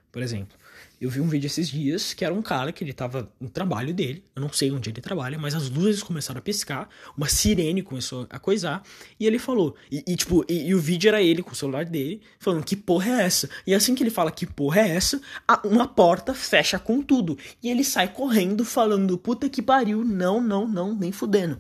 Por 0.09 0.21
exemplo, 0.21 0.57
eu 1.01 1.09
vi 1.09 1.19
um 1.19 1.27
vídeo 1.27 1.47
esses 1.47 1.67
dias 1.67 2.13
que 2.13 2.23
era 2.23 2.31
um 2.31 2.43
cara 2.43 2.71
que 2.71 2.83
ele 2.83 2.93
tava 2.93 3.33
no 3.39 3.49
trabalho 3.49 3.91
dele, 3.91 4.23
eu 4.35 4.41
não 4.41 4.53
sei 4.53 4.71
onde 4.71 4.91
ele 4.91 5.01
trabalha, 5.01 5.39
mas 5.39 5.55
as 5.55 5.67
luzes 5.67 6.03
começaram 6.03 6.37
a 6.37 6.41
piscar, 6.43 6.87
uma 7.17 7.27
sirene 7.27 7.81
começou 7.81 8.27
a 8.29 8.37
coisar, 8.37 8.83
e 9.19 9.25
ele 9.25 9.39
falou, 9.39 9.75
e, 9.91 10.03
e 10.07 10.15
tipo, 10.15 10.45
e, 10.47 10.67
e, 10.67 10.75
o 10.75 10.79
vídeo 10.79 11.07
era 11.07 11.19
ele 11.19 11.41
com 11.41 11.53
o 11.53 11.55
celular 11.55 11.85
dele, 11.85 12.21
falando 12.39 12.63
que 12.63 12.75
porra 12.75 13.09
é 13.09 13.23
essa? 13.23 13.49
E 13.65 13.73
assim 13.73 13.95
que 13.95 14.03
ele 14.03 14.11
fala 14.11 14.31
que 14.31 14.45
porra 14.45 14.81
é 14.81 14.89
essa, 14.89 15.19
a, 15.47 15.67
uma 15.67 15.87
porta 15.87 16.35
fecha 16.35 16.77
com 16.77 17.01
tudo, 17.01 17.35
e 17.63 17.71
ele 17.71 17.83
sai 17.83 18.13
correndo 18.13 18.63
falando, 18.63 19.17
puta 19.17 19.49
que 19.49 19.61
pariu, 19.61 20.05
não, 20.05 20.39
não, 20.39 20.67
não, 20.67 20.95
nem 20.95 21.11
fudendo. 21.11 21.59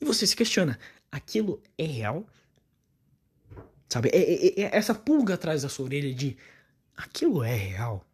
E 0.00 0.04
você 0.04 0.24
se 0.24 0.36
questiona, 0.36 0.78
aquilo 1.10 1.60
é 1.76 1.84
real? 1.84 2.24
Sabe, 3.88 4.10
é, 4.12 4.60
é, 4.60 4.62
é 4.62 4.76
essa 4.76 4.94
pulga 4.94 5.34
atrás 5.34 5.62
da 5.62 5.68
sua 5.68 5.86
orelha 5.86 6.14
de, 6.14 6.36
aquilo 6.96 7.42
é 7.42 7.56
real? 7.56 8.07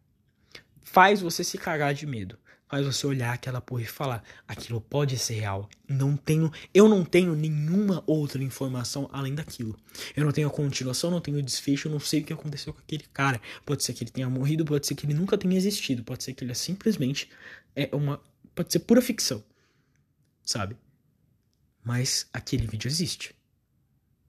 Faz 0.95 1.19
você 1.19 1.43
se 1.43 1.57
cagar 1.57 1.93
de 1.93 2.07
medo. 2.07 2.39
Faz 2.69 2.85
você 2.85 3.05
olhar 3.05 3.33
aquela 3.33 3.59
porra 3.59 3.81
e 3.81 3.85
falar: 3.85 4.23
aquilo 4.47 4.79
pode 4.79 5.19
ser 5.19 5.33
real. 5.33 5.69
Não 5.87 6.15
tenho, 6.15 6.49
eu 6.73 6.87
não 6.87 7.03
tenho 7.03 7.35
nenhuma 7.35 8.01
outra 8.07 8.41
informação 8.41 9.09
além 9.11 9.35
daquilo. 9.35 9.77
Eu 10.15 10.23
não 10.23 10.31
tenho 10.31 10.47
a 10.47 10.51
continuação, 10.51 11.11
não 11.11 11.19
tenho 11.19 11.37
o 11.37 11.43
desfecho, 11.43 11.89
não 11.89 11.99
sei 11.99 12.21
o 12.21 12.23
que 12.23 12.31
aconteceu 12.31 12.73
com 12.73 12.79
aquele 12.79 13.03
cara. 13.13 13.41
Pode 13.65 13.83
ser 13.83 13.93
que 13.93 14.05
ele 14.05 14.09
tenha 14.09 14.29
morrido, 14.29 14.63
pode 14.63 14.87
ser 14.87 14.95
que 14.95 15.05
ele 15.05 15.13
nunca 15.13 15.37
tenha 15.37 15.57
existido, 15.57 16.01
pode 16.01 16.23
ser 16.23 16.33
que 16.33 16.45
ele 16.45 16.53
é 16.53 16.55
simplesmente 16.55 17.29
é 17.75 17.93
uma, 17.93 18.21
pode 18.55 18.71
ser 18.71 18.79
pura 18.79 19.01
ficção, 19.01 19.43
sabe? 20.43 20.77
Mas 21.83 22.27
aquele 22.31 22.65
vídeo 22.65 22.87
existe. 22.87 23.35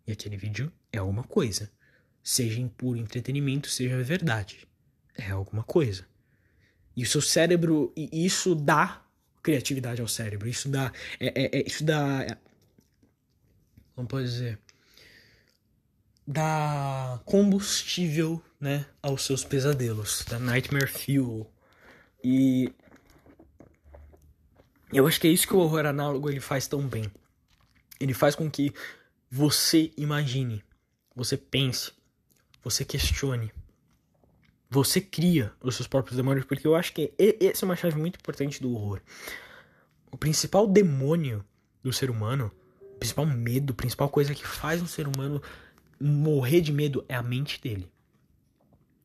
E 0.04 0.10
aquele 0.10 0.36
vídeo 0.36 0.70
é 0.92 0.98
alguma 0.98 1.22
coisa. 1.22 1.70
Seja 2.22 2.60
em 2.60 2.68
puro 2.68 2.98
entretenimento, 2.98 3.70
seja 3.70 4.02
verdade. 4.02 4.66
É 5.14 5.30
alguma 5.30 5.62
coisa. 5.62 6.04
E 6.96 7.02
o 7.02 7.06
seu 7.06 7.20
cérebro, 7.20 7.92
e 7.94 8.24
isso 8.24 8.54
dá 8.54 9.02
criatividade 9.42 10.00
ao 10.00 10.08
cérebro. 10.08 10.48
Isso 10.48 10.68
dá. 10.68 10.90
É, 11.20 11.26
é, 11.26 11.58
é, 11.58 11.66
isso 11.66 11.84
dá. 11.84 12.22
É, 12.22 12.36
como 13.94 14.08
pode 14.08 14.26
dizer? 14.26 14.58
Dá 16.26 17.20
combustível, 17.24 18.42
né? 18.58 18.86
Aos 19.02 19.22
seus 19.24 19.44
pesadelos. 19.44 20.24
Da 20.28 20.38
Nightmare 20.38 20.88
Fuel. 20.88 21.48
E. 22.24 22.72
Eu 24.92 25.06
acho 25.06 25.20
que 25.20 25.28
é 25.28 25.30
isso 25.30 25.46
que 25.46 25.54
o 25.54 25.58
horror 25.58 25.84
análogo 25.84 26.30
ele 26.30 26.40
faz 26.40 26.66
tão 26.66 26.88
bem. 26.88 27.10
Ele 28.00 28.14
faz 28.14 28.34
com 28.34 28.50
que 28.50 28.72
você 29.30 29.92
imagine, 29.96 30.62
você 31.14 31.36
pense, 31.36 31.92
você 32.62 32.84
questione 32.84 33.52
você 34.68 35.00
cria 35.00 35.52
os 35.62 35.76
seus 35.76 35.86
próprios 35.86 36.16
demônios, 36.16 36.44
porque 36.44 36.66
eu 36.66 36.74
acho 36.74 36.92
que 36.92 37.12
essa 37.40 37.64
é 37.64 37.66
uma 37.66 37.76
chave 37.76 37.96
muito 37.98 38.16
importante 38.16 38.60
do 38.60 38.72
horror. 38.72 39.00
O 40.10 40.16
principal 40.16 40.66
demônio 40.66 41.44
do 41.82 41.92
ser 41.92 42.10
humano, 42.10 42.50
o 42.80 42.98
principal 42.98 43.26
medo, 43.26 43.72
a 43.72 43.76
principal 43.76 44.08
coisa 44.08 44.34
que 44.34 44.46
faz 44.46 44.82
um 44.82 44.86
ser 44.86 45.06
humano 45.06 45.40
morrer 46.00 46.60
de 46.60 46.72
medo 46.72 47.04
é 47.08 47.14
a 47.14 47.22
mente 47.22 47.60
dele. 47.60 47.88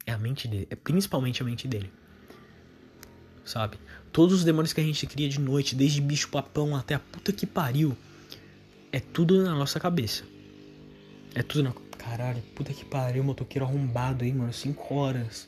É 0.06 0.12
a 0.12 0.18
mente 0.18 0.48
dele, 0.48 0.68
é 0.70 0.76
principalmente 0.76 1.42
a 1.42 1.46
mente 1.46 1.68
dele. 1.68 1.92
Sabe? 3.46 3.78
Todos 4.12 4.36
os 4.36 4.44
demônios 4.44 4.74
que 4.74 4.82
a 4.82 4.84
gente 4.84 5.06
cria 5.06 5.30
de 5.30 5.40
noite, 5.40 5.76
desde 5.76 6.02
bicho 6.02 6.30
papão 6.30 6.76
até 6.76 6.96
a 6.96 7.00
puta 7.00 7.32
que 7.32 7.46
pariu, 7.46 7.96
é 8.92 9.00
tudo 9.00 9.44
na 9.44 9.56
nossa 9.56 9.80
cabeça. 9.80 10.24
É 11.34 11.42
tudo 11.42 11.64
na. 11.64 11.74
Caralho, 11.98 12.42
puta 12.56 12.74
que 12.74 12.84
pariu, 12.84 13.24
motoqueiro 13.24 13.66
arrombado 13.66 14.24
aí, 14.24 14.34
mano. 14.34 14.52
5 14.52 14.94
horas. 14.94 15.48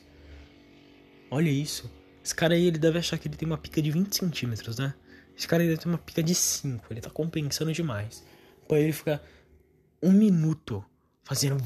Olha 1.34 1.50
isso. 1.50 1.90
Esse 2.24 2.32
cara 2.32 2.54
aí, 2.54 2.64
ele 2.64 2.78
deve 2.78 2.96
achar 2.96 3.18
que 3.18 3.26
ele 3.26 3.36
tem 3.36 3.44
uma 3.44 3.58
pica 3.58 3.82
de 3.82 3.90
20 3.90 4.14
centímetros, 4.14 4.78
né? 4.78 4.94
Esse 5.36 5.48
cara 5.48 5.64
aí 5.64 5.68
deve 5.68 5.80
ter 5.80 5.88
uma 5.88 5.98
pica 5.98 6.22
de 6.22 6.32
5. 6.32 6.86
Ele 6.92 7.00
tá 7.00 7.10
compensando 7.10 7.72
demais. 7.72 8.24
Pra 8.68 8.78
ele 8.78 8.92
ficar 8.92 9.20
um 10.00 10.12
minuto 10.12 10.84
fazendo. 11.24 11.56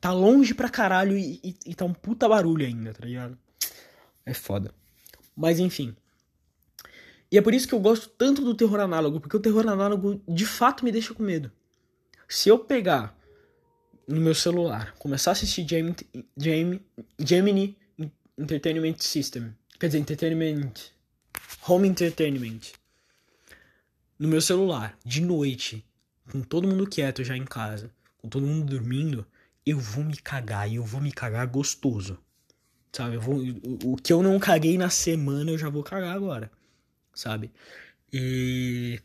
tá 0.00 0.10
longe 0.10 0.54
pra 0.54 0.70
caralho 0.70 1.18
e, 1.18 1.38
e, 1.44 1.54
e 1.66 1.74
tá 1.74 1.84
um 1.84 1.92
puta 1.92 2.26
barulho 2.26 2.64
ainda, 2.64 2.94
tá 2.94 3.04
ligado? 3.04 3.36
É 4.24 4.32
foda. 4.32 4.72
Mas 5.36 5.58
enfim. 5.58 5.94
E 7.30 7.36
é 7.36 7.42
por 7.42 7.52
isso 7.52 7.68
que 7.68 7.74
eu 7.74 7.80
gosto 7.80 8.08
tanto 8.08 8.42
do 8.42 8.54
terror 8.54 8.80
análogo, 8.80 9.20
porque 9.20 9.36
o 9.36 9.40
terror 9.40 9.68
análogo 9.68 10.22
de 10.26 10.46
fato 10.46 10.82
me 10.82 10.90
deixa 10.90 11.12
com 11.12 11.22
medo. 11.22 11.52
Se 12.26 12.48
eu 12.48 12.58
pegar 12.58 13.14
no 14.08 14.18
meu 14.18 14.34
celular, 14.34 14.94
começar 14.94 15.32
a 15.32 15.32
assistir 15.32 15.68
Jamie, 15.68 15.94
Jamie, 16.38 16.82
Gemini 17.18 17.83
Entertainment 18.36 18.96
System. 18.98 19.54
Quer 19.78 19.86
dizer, 19.86 19.98
Entertainment. 19.98 20.72
Home 21.68 21.88
Entertainment. 21.88 22.72
No 24.18 24.28
meu 24.28 24.40
celular, 24.40 24.98
de 25.04 25.20
noite, 25.20 25.84
com 26.30 26.40
todo 26.42 26.66
mundo 26.66 26.86
quieto 26.86 27.22
já 27.22 27.36
em 27.36 27.44
casa, 27.44 27.90
com 28.18 28.28
todo 28.28 28.46
mundo 28.46 28.66
dormindo, 28.66 29.26
eu 29.64 29.78
vou 29.78 30.04
me 30.04 30.16
cagar 30.16 30.70
e 30.70 30.76
eu 30.76 30.84
vou 30.84 31.00
me 31.00 31.12
cagar 31.12 31.46
gostoso. 31.46 32.18
Sabe? 32.92 33.16
Eu 33.16 33.20
vou, 33.20 33.40
o, 33.84 33.96
que 33.96 34.12
eu 34.12 34.22
não 34.22 34.38
caguei 34.38 34.78
na 34.78 34.90
semana, 34.90 35.50
eu 35.50 35.58
já 35.58 35.68
vou 35.68 35.82
cagar 35.82 36.14
agora. 36.14 36.50
Sabe? 37.12 37.50
E. 38.12 39.00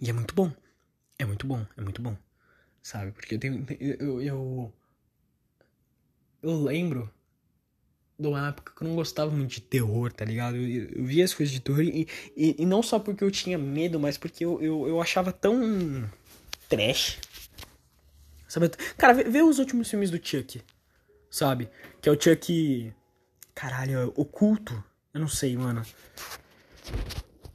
E 0.00 0.08
é 0.08 0.12
muito 0.12 0.34
bom. 0.34 0.52
É 1.18 1.24
muito 1.24 1.46
bom, 1.46 1.66
é 1.76 1.80
muito 1.80 2.00
bom. 2.00 2.16
Sabe? 2.82 3.12
Porque 3.12 3.34
eu 3.34 3.38
tenho. 3.38 3.66
Eu, 3.78 4.22
eu, 4.22 4.72
eu 6.42 6.62
lembro 6.62 7.10
de 8.20 8.28
uma 8.28 8.48
época 8.48 8.72
que 8.76 8.82
eu 8.82 8.88
não 8.88 8.94
gostava 8.94 9.30
muito 9.30 9.50
de 9.50 9.60
terror, 9.62 10.12
tá 10.12 10.24
ligado? 10.24 10.56
Eu, 10.56 10.90
eu 10.90 11.04
via 11.04 11.24
as 11.24 11.32
coisas 11.32 11.52
de 11.52 11.60
terror 11.60 11.80
e, 11.80 12.06
e, 12.36 12.56
e, 12.58 12.66
não 12.66 12.82
só 12.82 12.98
porque 12.98 13.24
eu 13.24 13.30
tinha 13.30 13.56
medo, 13.56 13.98
mas 13.98 14.18
porque 14.18 14.44
eu, 14.44 14.60
eu, 14.60 14.86
eu 14.86 15.00
achava 15.00 15.32
tão 15.32 16.08
trash. 16.68 17.18
Sabe? 18.46 18.68
Cara, 18.98 19.14
vê, 19.14 19.24
vê, 19.24 19.42
os 19.42 19.58
últimos 19.58 19.88
filmes 19.88 20.10
do 20.10 20.18
Chuck, 20.22 20.60
sabe? 21.30 21.70
Que 22.02 22.08
é 22.08 22.12
o 22.12 22.20
Chuck. 22.20 22.92
Caralho, 23.54 24.12
oculto. 24.16 24.82
Eu 25.14 25.20
não 25.20 25.28
sei, 25.28 25.56
mano. 25.56 25.82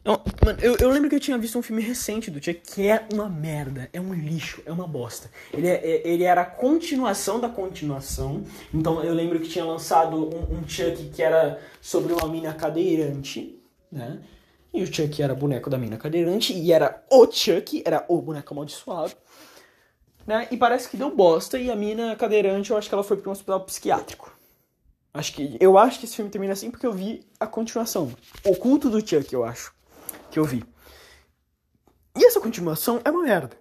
Mano, 0.06 0.60
eu, 0.62 0.76
eu, 0.80 0.92
lembro 0.92 1.10
que 1.10 1.16
eu 1.16 1.20
tinha 1.20 1.36
visto 1.36 1.58
um 1.58 1.64
filme 1.64 1.82
recente 1.82 2.30
do 2.30 2.38
Chuck 2.38 2.62
que 2.62 2.88
é 2.88 3.08
uma 3.12 3.28
merda, 3.28 3.90
é 3.92 4.00
um 4.00 4.14
lixo, 4.14 4.62
é 4.64 4.72
uma 4.72 4.88
bosta. 4.88 5.32
Ele, 5.52 5.68
é, 5.68 5.74
é 5.74 6.08
ele 6.08 6.24
era 6.24 6.42
a 6.42 6.46
continuação 6.46 7.40
da 7.40 7.50
continuação. 7.50 8.44
Então 8.72 9.04
eu 9.04 9.16
lembro 9.16 9.40
que 9.40 9.50
tinha 9.50 9.66
lançado 9.66 10.16
um, 10.16 10.60
um 10.60 10.70
Chuck 10.70 11.10
que 11.10 11.24
era 11.24 11.60
sobre 11.82 12.14
uma 12.14 12.28
mina 12.28 12.54
cadeirante, 12.54 13.60
né? 13.92 14.20
E 14.72 14.84
o 14.84 14.94
Chuck 14.94 15.24
era 15.24 15.34
boneco 15.34 15.72
da 15.72 15.78
mina 15.78 15.98
cadeirante 15.98 16.54
e 16.54 16.72
era 16.72 17.04
o 17.10 17.26
Chuck, 17.32 17.82
era 17.84 18.06
o 18.08 18.22
boneco 18.22 18.54
amaldiçoado. 18.54 19.14
Né? 20.28 20.48
E 20.52 20.58
parece 20.58 20.88
que 20.88 20.98
deu 20.98 21.16
bosta 21.16 21.58
e 21.58 21.72
a 21.72 21.76
mina 21.76 22.16
cadeirante, 22.16 22.70
eu 22.70 22.78
acho 22.78 22.90
que 22.90 22.94
ela 22.94 23.04
foi 23.04 23.18
para 23.18 23.30
um 23.30 23.32
hospital 23.32 23.62
psiquiátrico. 23.62 24.32
Acho 25.12 25.34
que 25.34 25.58
eu 25.60 25.78
acho 25.80 25.98
que 25.98 26.06
esse 26.06 26.16
filme 26.16 26.30
termina 26.30 26.54
assim 26.54 26.70
porque 26.70 26.86
eu 26.86 26.94
vi 26.94 27.26
a 27.40 27.48
continuação, 27.48 28.12
O 28.44 28.56
Culto 28.56 28.90
do 28.90 29.00
Chuck, 29.00 29.34
eu 29.34 29.44
acho 29.44 29.74
que 30.36 30.40
eu 30.40 30.44
vi. 30.44 30.66
E 32.18 32.26
essa 32.26 32.42
continuação 32.42 33.02
é 33.06 33.10
uma 33.10 33.24
merda. 33.24 33.58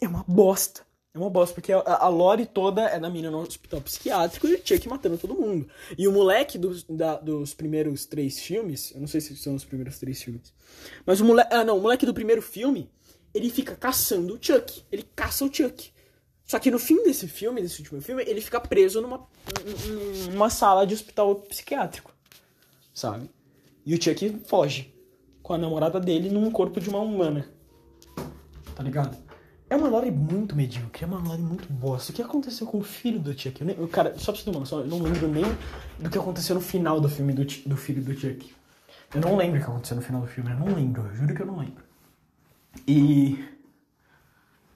É 0.00 0.06
uma 0.06 0.24
bosta. 0.26 0.82
É 1.12 1.18
uma 1.18 1.28
bosta, 1.28 1.52
porque 1.52 1.72
a, 1.72 1.80
a 1.80 2.08
lore 2.08 2.46
toda 2.46 2.82
é 2.82 2.98
da 2.98 3.10
mina 3.10 3.28
no 3.28 3.40
hospital 3.40 3.80
psiquiátrico 3.80 4.46
e 4.46 4.54
o 4.54 4.60
Chuck 4.64 4.88
matando 4.88 5.18
todo 5.18 5.34
mundo. 5.34 5.68
E 5.98 6.06
o 6.06 6.12
moleque 6.12 6.56
dos, 6.56 6.84
da, 6.84 7.16
dos 7.16 7.54
primeiros 7.54 8.06
três 8.06 8.38
filmes, 8.38 8.92
eu 8.94 9.00
não 9.00 9.08
sei 9.08 9.20
se 9.20 9.36
são 9.36 9.56
os 9.56 9.64
primeiros 9.64 9.98
três 9.98 10.22
filmes, 10.22 10.54
mas 11.04 11.20
o 11.20 11.24
moleque, 11.24 11.52
ah 11.52 11.64
não, 11.64 11.76
o 11.76 11.80
moleque 11.82 12.06
do 12.06 12.14
primeiro 12.14 12.40
filme, 12.40 12.88
ele 13.34 13.50
fica 13.50 13.74
caçando 13.74 14.34
o 14.34 14.38
Chuck. 14.40 14.84
Ele 14.92 15.02
caça 15.16 15.44
o 15.44 15.52
Chuck. 15.52 15.92
Só 16.44 16.60
que 16.60 16.70
no 16.70 16.78
fim 16.78 17.02
desse 17.02 17.26
filme, 17.26 17.60
desse 17.60 17.80
último 17.80 18.00
filme, 18.00 18.22
ele 18.26 18.40
fica 18.40 18.60
preso 18.60 19.00
numa, 19.00 19.26
numa 20.30 20.48
sala 20.48 20.86
de 20.86 20.94
hospital 20.94 21.34
psiquiátrico. 21.34 22.14
Sabe? 22.94 23.28
E 23.84 23.92
o 23.92 24.02
Chuck 24.02 24.40
foge 24.46 24.92
com 25.42 25.52
a 25.52 25.58
namorada 25.58 25.98
dele 25.98 26.30
num 26.30 26.50
corpo 26.50 26.80
de 26.80 26.88
uma 26.88 27.00
humana. 27.00 27.46
Tá 28.74 28.82
ligado? 28.82 29.16
É 29.68 29.76
uma 29.76 29.88
lore 29.88 30.10
muito 30.10 30.54
medíocre, 30.54 31.04
é 31.04 31.06
uma 31.06 31.18
lore 31.18 31.40
muito 31.40 31.72
bosta. 31.72 32.12
O 32.12 32.14
que 32.14 32.20
aconteceu 32.20 32.66
com 32.66 32.78
o 32.78 32.82
filho 32.82 33.18
do 33.18 33.32
Chuck? 33.32 33.60
Eu, 33.60 33.66
nem, 33.66 33.76
eu 33.76 33.88
cara, 33.88 34.18
só 34.18 34.30
pra 34.30 34.38
você 34.38 34.44
ter 34.44 34.50
uma 34.50 34.60
noção, 34.60 34.80
eu 34.80 34.86
não 34.86 34.98
lembro 34.98 35.26
nem 35.28 35.44
do 35.98 36.10
que 36.10 36.18
aconteceu 36.18 36.54
no 36.54 36.60
final 36.60 37.00
do 37.00 37.08
filme 37.08 37.32
do, 37.32 37.44
do 37.44 37.76
filho 37.76 38.02
do 38.02 38.14
Chuck. 38.14 38.54
Eu 39.14 39.20
não 39.20 39.36
lembro 39.36 39.58
o 39.58 39.64
que 39.64 39.70
aconteceu 39.70 39.96
no 39.96 40.02
final 40.02 40.20
do 40.20 40.26
filme, 40.26 40.50
eu 40.50 40.58
não 40.58 40.74
lembro, 40.74 41.06
eu 41.06 41.14
juro 41.14 41.34
que 41.34 41.40
eu 41.40 41.46
não 41.46 41.58
lembro. 41.58 41.82
E. 42.86 43.42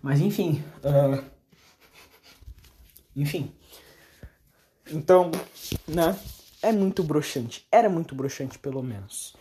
Mas 0.01 0.21
enfim. 0.21 0.65
Uh... 0.83 1.23
Enfim. 3.15 3.53
Então, 4.91 5.31
né? 5.87 6.19
É 6.63 6.73
muito 6.73 7.05
broxante. 7.05 7.67
Era 7.71 7.89
muito 7.89 8.15
broxante, 8.15 8.59
pelo 8.59 8.83
menos. 8.83 9.36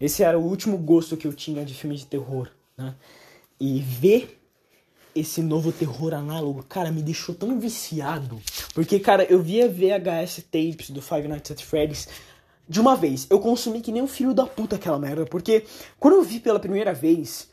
Esse 0.00 0.22
era 0.22 0.38
o 0.38 0.42
último 0.42 0.76
gosto 0.76 1.16
que 1.16 1.26
eu 1.26 1.32
tinha 1.32 1.64
de 1.64 1.74
filme 1.74 1.96
de 1.96 2.06
terror, 2.06 2.50
né? 2.76 2.94
E 3.58 3.80
ver 3.80 4.38
esse 5.14 5.40
novo 5.42 5.72
terror 5.72 6.12
análogo, 6.12 6.62
cara, 6.62 6.92
me 6.92 7.02
deixou 7.02 7.34
tão 7.34 7.58
viciado. 7.58 8.40
Porque, 8.74 9.00
cara, 9.00 9.24
eu 9.24 9.42
via 9.42 9.68
VHS 9.68 10.44
tapes 10.50 10.90
do 10.90 11.00
Five 11.00 11.26
Nights 11.26 11.50
at 11.50 11.62
Freddy's 11.62 12.08
de 12.68 12.80
uma 12.80 12.94
vez. 12.94 13.26
Eu 13.30 13.40
consumi 13.40 13.80
que 13.80 13.90
nem 13.90 14.02
um 14.02 14.08
filho 14.08 14.34
da 14.34 14.46
puta 14.46 14.76
aquela 14.76 14.98
merda. 14.98 15.24
Porque 15.24 15.64
quando 15.98 16.14
eu 16.14 16.22
vi 16.22 16.38
pela 16.38 16.60
primeira 16.60 16.92
vez, 16.92 17.48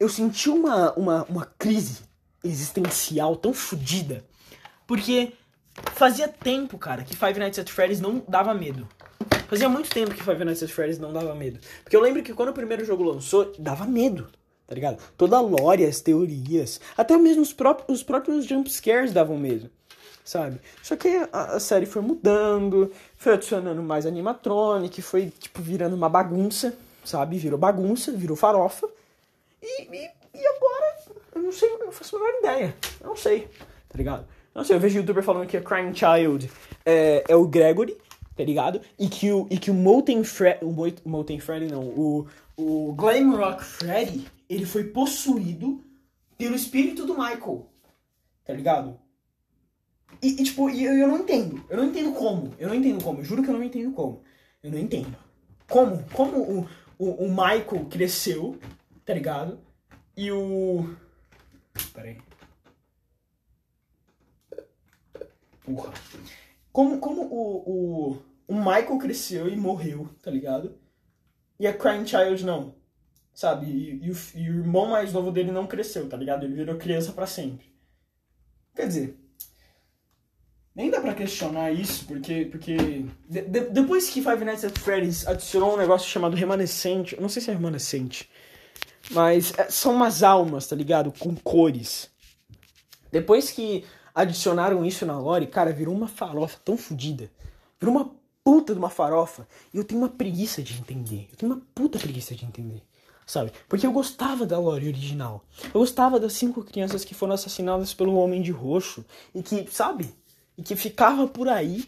eu 0.00 0.08
senti 0.08 0.48
uma, 0.48 0.92
uma, 0.94 1.24
uma 1.24 1.44
crise 1.44 2.00
existencial 2.42 3.36
tão 3.36 3.52
fodida. 3.52 4.24
Porque 4.86 5.32
fazia 5.92 6.28
tempo, 6.28 6.78
cara, 6.78 7.04
que 7.04 7.16
Five 7.16 7.38
Nights 7.38 7.58
at 7.58 7.68
Freddy's 7.68 8.00
não 8.00 8.22
dava 8.26 8.54
medo. 8.54 8.88
Fazia 9.48 9.68
muito 9.68 9.90
tempo 9.90 10.14
que 10.14 10.22
Five 10.22 10.44
Nights 10.44 10.62
at 10.62 10.70
Freddy's 10.70 10.98
não 10.98 11.12
dava 11.12 11.34
medo. 11.34 11.58
Porque 11.82 11.96
eu 11.96 12.00
lembro 12.00 12.22
que 12.22 12.32
quando 12.32 12.50
o 12.50 12.52
primeiro 12.54 12.84
jogo 12.84 13.02
lançou, 13.04 13.52
dava 13.58 13.84
medo, 13.84 14.28
tá 14.66 14.74
ligado? 14.74 15.02
Toda 15.16 15.36
a 15.36 15.40
lore, 15.40 15.84
as 15.84 16.00
teorias, 16.00 16.80
até 16.96 17.16
mesmo 17.16 17.42
os 17.42 17.52
próprios, 17.52 17.98
os 17.98 18.02
próprios 18.02 18.44
jumpscares 18.44 19.12
davam 19.12 19.36
medo, 19.36 19.70
sabe? 20.24 20.60
Só 20.82 20.96
que 20.96 21.08
a, 21.32 21.56
a, 21.56 21.60
série 21.60 21.86
foi 21.86 22.02
mudando, 22.02 22.90
foi 23.16 23.34
adicionando 23.34 23.82
mais 23.82 24.06
animatronic, 24.06 25.02
foi, 25.02 25.32
tipo, 25.38 25.60
virando 25.60 25.94
uma 25.94 26.08
bagunça, 26.08 26.74
sabe? 27.04 27.38
Virou 27.38 27.58
bagunça, 27.58 28.12
virou 28.12 28.36
farofa. 28.36 28.88
E, 29.62 29.82
e, 29.82 30.10
e 30.34 30.46
agora, 30.46 30.96
eu 31.34 31.42
não 31.42 31.52
sei, 31.52 31.68
eu 31.70 31.78
não 31.78 31.92
faço 31.92 32.16
a 32.16 32.18
menor 32.18 32.38
ideia. 32.38 32.76
Eu 33.00 33.08
não 33.08 33.16
sei, 33.16 33.48
tá 33.88 33.96
ligado? 33.96 34.26
Não 34.54 34.64
sei, 34.64 34.76
eu 34.76 34.80
vejo 34.80 34.98
youtuber 34.98 35.22
falando 35.22 35.46
que 35.46 35.56
a 35.56 35.62
Crying 35.62 35.94
Child 35.94 36.50
é, 36.84 37.24
é 37.26 37.36
o 37.36 37.46
Gregory, 37.46 37.96
tá 38.36 38.44
ligado? 38.44 38.80
E 38.98 39.08
que 39.08 39.30
o, 39.30 39.46
e 39.50 39.58
que 39.58 39.70
o 39.70 39.74
Molten 39.74 40.24
Freddy, 40.24 40.64
o 40.64 41.08
Molten 41.08 41.40
Freddy 41.40 41.70
não, 41.70 41.82
o, 41.82 42.26
o 42.56 42.92
Glamrock 42.94 43.62
Freddy, 43.62 44.26
ele 44.48 44.64
foi 44.64 44.84
possuído 44.84 45.84
pelo 46.36 46.56
espírito 46.56 47.06
do 47.06 47.14
Michael, 47.14 47.66
tá 48.44 48.52
ligado? 48.52 48.98
E, 50.22 50.40
e 50.40 50.44
tipo, 50.44 50.70
e 50.70 50.84
eu, 50.84 50.92
eu 50.94 51.08
não 51.08 51.18
entendo, 51.18 51.64
eu 51.68 51.76
não 51.76 51.86
entendo 51.86 52.12
como, 52.12 52.54
eu 52.58 52.68
não 52.68 52.74
entendo 52.74 53.02
como, 53.02 53.20
eu 53.20 53.24
juro 53.24 53.42
que 53.42 53.48
eu 53.48 53.54
não 53.54 53.62
entendo 53.62 53.92
como, 53.92 54.22
eu 54.62 54.70
não 54.70 54.78
entendo. 54.78 55.16
Como, 55.68 56.02
como 56.12 56.38
o, 56.38 56.68
o, 56.98 57.24
o 57.24 57.28
Michael 57.28 57.86
cresceu, 57.90 58.58
tá 59.04 59.14
ligado? 59.14 59.58
E 60.16 60.30
o... 60.30 60.94
Peraí. 61.94 62.18
Porra. 65.64 65.92
Como, 66.72 66.98
como 66.98 67.22
o, 67.22 68.12
o, 68.12 68.22
o 68.48 68.54
Michael 68.54 68.98
cresceu 68.98 69.48
e 69.48 69.56
morreu, 69.56 70.08
tá 70.22 70.30
ligado? 70.30 70.78
E 71.60 71.66
a 71.66 71.72
Crying 71.72 72.06
Child 72.06 72.44
não. 72.44 72.74
Sabe? 73.34 73.66
E, 73.66 74.06
e, 74.06 74.10
o, 74.10 74.16
e 74.34 74.50
o 74.50 74.58
irmão 74.60 74.86
mais 74.86 75.12
novo 75.12 75.30
dele 75.30 75.52
não 75.52 75.66
cresceu, 75.66 76.08
tá 76.08 76.16
ligado? 76.16 76.44
Ele 76.44 76.54
virou 76.54 76.76
criança 76.76 77.12
para 77.12 77.26
sempre. 77.26 77.66
Quer 78.74 78.86
dizer, 78.86 79.18
nem 80.74 80.90
dá 80.90 81.00
pra 81.00 81.14
questionar 81.14 81.70
isso, 81.70 82.06
porque. 82.06 82.46
porque 82.46 82.76
de, 83.28 83.42
de, 83.42 83.60
depois 83.70 84.08
que 84.08 84.22
Five 84.22 84.44
Nights 84.44 84.64
at 84.64 84.78
Freddy's 84.78 85.26
adicionou 85.26 85.74
um 85.74 85.76
negócio 85.76 86.08
chamado 86.08 86.34
remanescente, 86.34 87.20
não 87.20 87.28
sei 87.28 87.42
se 87.42 87.50
é 87.50 87.54
remanescente, 87.54 88.28
mas 89.10 89.52
é, 89.58 89.68
são 89.68 89.94
umas 89.94 90.22
almas, 90.22 90.66
tá 90.66 90.74
ligado? 90.74 91.12
Com 91.18 91.36
cores. 91.36 92.10
Depois 93.10 93.50
que 93.50 93.84
adicionaram 94.14 94.84
isso 94.84 95.06
na 95.06 95.18
lore, 95.18 95.46
cara, 95.46 95.72
virou 95.72 95.94
uma 95.94 96.08
farofa 96.08 96.58
tão 96.64 96.76
fodida. 96.76 97.30
Virou 97.80 97.94
uma 97.96 98.10
puta 98.44 98.72
de 98.72 98.78
uma 98.78 98.90
farofa. 98.90 99.46
E 99.72 99.76
eu 99.76 99.84
tenho 99.84 100.00
uma 100.00 100.08
preguiça 100.08 100.62
de 100.62 100.78
entender. 100.78 101.28
Eu 101.30 101.36
tenho 101.36 101.52
uma 101.52 101.62
puta 101.74 101.98
preguiça 101.98 102.34
de 102.34 102.44
entender. 102.44 102.82
Sabe? 103.26 103.52
Porque 103.68 103.86
eu 103.86 103.92
gostava 103.92 104.44
da 104.44 104.58
lore 104.58 104.88
original. 104.88 105.44
Eu 105.72 105.80
gostava 105.80 106.18
das 106.18 106.32
cinco 106.32 106.62
crianças 106.64 107.04
que 107.04 107.14
foram 107.14 107.34
assassinadas 107.34 107.94
pelo 107.94 108.14
Homem 108.16 108.42
de 108.42 108.50
Roxo. 108.50 109.04
E 109.34 109.42
que, 109.42 109.66
sabe? 109.70 110.12
E 110.58 110.62
que 110.62 110.76
ficava 110.76 111.26
por 111.26 111.48
aí. 111.48 111.86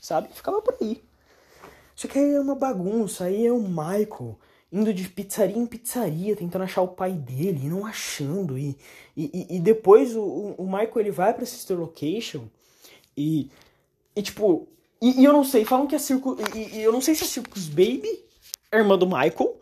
Sabe? 0.00 0.28
Ficava 0.32 0.62
por 0.62 0.76
aí. 0.80 1.02
Só 1.94 2.06
que 2.06 2.18
aí 2.18 2.34
é 2.34 2.40
uma 2.40 2.54
bagunça. 2.54 3.24
Aí 3.24 3.44
é 3.44 3.52
o 3.52 3.60
Michael 3.60 4.38
indo 4.72 4.92
de 4.92 5.08
pizzaria 5.08 5.56
em 5.56 5.66
pizzaria, 5.66 6.36
tentando 6.36 6.64
achar 6.64 6.82
o 6.82 6.88
pai 6.88 7.12
dele 7.12 7.60
e 7.64 7.68
não 7.68 7.86
achando. 7.86 8.58
E, 8.58 8.76
e, 9.16 9.56
e 9.56 9.60
depois 9.60 10.14
o, 10.14 10.54
o 10.58 10.64
Michael 10.64 10.92
ele 10.96 11.10
vai 11.10 11.32
pra 11.32 11.46
Sister 11.46 11.78
Location 11.78 12.44
e, 13.16 13.50
e 14.14 14.22
tipo. 14.22 14.68
E, 15.00 15.20
e 15.20 15.24
eu 15.24 15.32
não 15.32 15.44
sei, 15.44 15.64
falam 15.64 15.86
que 15.86 15.94
é 15.94 15.98
Circus. 15.98 16.38
E, 16.54 16.78
e, 16.78 16.82
eu 16.82 16.92
não 16.92 17.00
sei 17.00 17.14
se 17.14 17.24
é 17.24 17.26
Circus 17.26 17.68
Baby, 17.68 18.24
a 18.70 18.76
irmã 18.76 18.98
do 18.98 19.06
Michael, 19.06 19.58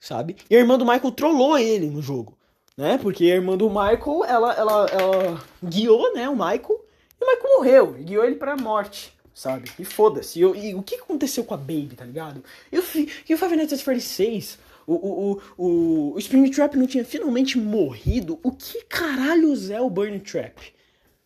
sabe? 0.00 0.36
E 0.48 0.56
a 0.56 0.58
irmã 0.58 0.78
do 0.78 0.86
Michael 0.86 1.12
trollou 1.12 1.58
ele 1.58 1.88
no 1.88 2.02
jogo, 2.02 2.36
né? 2.76 2.98
Porque 2.98 3.24
a 3.24 3.36
irmã 3.36 3.56
do 3.56 3.68
Michael, 3.68 4.24
ela, 4.26 4.54
ela, 4.54 4.86
ela 4.86 5.44
guiou, 5.62 6.14
né, 6.14 6.28
o 6.28 6.32
Michael, 6.32 6.84
e 7.20 7.24
o 7.24 7.26
Michael 7.26 7.56
morreu, 7.56 7.92
guiou 7.92 8.24
ele 8.24 8.36
pra 8.36 8.56
morte 8.56 9.12
sabe? 9.40 9.70
E 9.78 9.84
foda-se. 9.86 10.38
E, 10.38 10.74
o 10.74 10.82
que 10.82 10.96
aconteceu 10.96 11.44
com 11.44 11.54
a 11.54 11.56
Baby, 11.56 11.94
tá 11.96 12.04
ligado? 12.04 12.44
E 12.70 12.78
o, 12.78 12.84
e 13.28 13.34
o 13.34 13.38
Five 13.38 13.56
Nights 13.56 13.72
at 13.72 13.82
Freddy's 13.82 14.04
6? 14.04 14.58
O, 14.86 14.94
o, 14.94 15.42
o, 15.56 16.12
o 16.14 16.18
Spring 16.18 16.50
Trap 16.50 16.74
não 16.76 16.86
tinha 16.86 17.04
finalmente 17.04 17.56
morrido? 17.56 18.38
O 18.42 18.52
que 18.52 18.84
caralhos 18.84 19.70
é 19.70 19.80
o 19.80 19.88
Burn 19.88 20.20
Trap? 20.20 20.58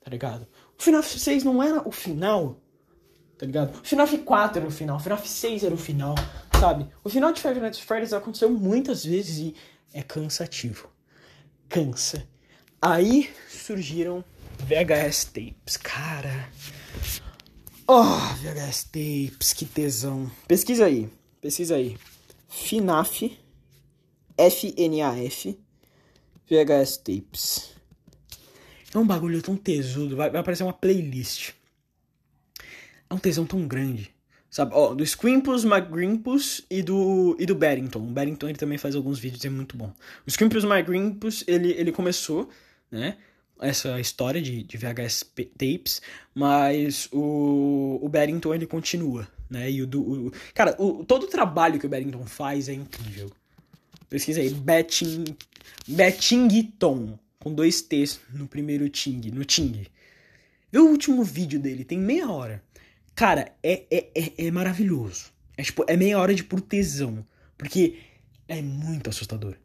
Tá 0.01 0.11
ligado? 0.11 0.47
O 0.79 0.83
FNAF 0.83 1.19
6 1.19 1.43
não 1.45 1.63
era 1.63 1.87
o 1.89 1.91
final, 1.91 2.61
tá 3.39 3.47
ligado? 3.47 3.81
O 3.81 3.85
FNAF 3.85 4.19
4 4.19 4.59
era 4.59 4.69
o 4.69 4.71
final, 4.71 4.97
o 4.97 5.01
FNAF 5.01 5.29
6 5.29 5.65
era 5.65 5.75
o 5.75 5.79
final, 5.79 6.15
sabe? 6.61 6.87
O 7.03 7.09
final 7.09 7.33
de 7.33 7.41
Five 7.41 7.59
Nights 7.59 7.81
at 7.81 7.87
Freddy's 7.87 8.13
aconteceu 8.13 8.51
muitas 8.51 9.05
vezes 9.05 9.39
e 9.39 9.55
é 9.93 10.03
cansativo. 10.03 10.89
Cansa. 11.69 12.29
Aí 12.83 13.31
surgiram 13.49 14.23
VHS 14.59 15.25
tapes. 15.25 15.77
Cara, 15.77 16.49
Oh, 17.87 18.03
VHS 18.41 18.85
Tapes, 18.85 19.53
que 19.53 19.67
tesão. 19.67 20.31
Pesquisa 20.49 20.87
aí, 20.87 21.07
pesquisa 21.39 21.77
aí. 21.77 21.99
FNAF, 22.49 23.39
F-N-A-F, 24.39 25.59
VHS 26.49 26.97
Tapes. 26.97 27.75
É 28.95 28.99
um 28.99 29.07
bagulho 29.07 29.43
tão 29.43 29.55
tesudo, 29.55 30.17
vai, 30.17 30.31
vai 30.31 30.41
aparecer 30.41 30.63
uma 30.63 30.73
playlist. 30.73 31.51
É 33.11 33.13
um 33.13 33.19
tesão 33.19 33.45
tão 33.45 33.69
grande, 33.69 34.15
Sabe? 34.55 34.71
Ó, 34.73 34.95
do 34.95 35.05
Squimpus, 35.05 35.65
McGrimpus 35.65 36.65
e 36.71 36.81
do, 36.81 37.37
e 37.41 37.45
do 37.45 37.57
Barrington. 37.57 37.99
O 37.99 38.13
Barrington 38.13 38.49
ele 38.49 38.57
também 38.57 38.79
faz 38.79 38.95
alguns 38.95 39.19
vídeos, 39.19 39.45
é 39.45 39.51
muito 39.51 39.77
bom. 39.77 39.93
O 40.27 40.31
Squimpus 40.31 40.63
McGrimpus, 40.63 41.45
ele, 41.47 41.73
ele 41.73 41.91
começou, 41.91 42.49
né? 42.91 43.19
Essa 43.61 44.01
história 44.01 44.43
de, 44.43 44.63
de 44.63 44.77
VHS 44.77 45.25
tapes, 45.57 46.03
mas 46.35 47.09
o, 47.13 47.99
o 48.03 48.09
Barrington 48.09 48.53
ele 48.53 48.67
continua, 48.67 49.29
né? 49.49 49.71
E 49.71 49.83
o. 49.83 49.87
O, 49.87 50.33
cara, 50.53 50.75
o, 50.79 51.05
todo 51.05 51.25
o 51.25 51.29
trabalho 51.29 51.79
que 51.79 51.87
o 51.87 51.89
Barrington 51.89 52.27
faz 52.27 52.69
é 52.69 52.73
incrível. 52.75 53.31
Pesquisa 54.09 54.41
aí, 54.41 54.51
Betting, 54.51 55.25
Bettington, 55.87 57.19
com 57.39 57.55
dois 57.55 57.81
T's 57.83 58.21
no 58.33 58.47
primeiro 58.47 58.89
Ting, 58.89 59.31
no 59.33 59.45
Ting. 59.45 59.87
Vê 60.71 60.79
o 60.79 60.89
último 60.89 61.23
vídeo 61.23 61.61
dele, 61.61 61.85
tem 61.85 61.99
meia 61.99 62.31
hora. 62.31 62.63
Cara, 63.15 63.53
é, 63.63 63.85
é, 63.91 64.11
é, 64.15 64.47
é 64.47 64.51
maravilhoso. 64.51 65.33
É, 65.57 65.63
tipo, 65.63 65.85
é 65.87 65.97
meia 65.97 66.19
hora 66.19 66.35
de 66.35 66.43
puro 66.43 66.61
tesão. 66.61 67.25
Porque 67.57 67.99
é 68.49 68.61
muito 68.61 69.09
assustador. 69.09 69.57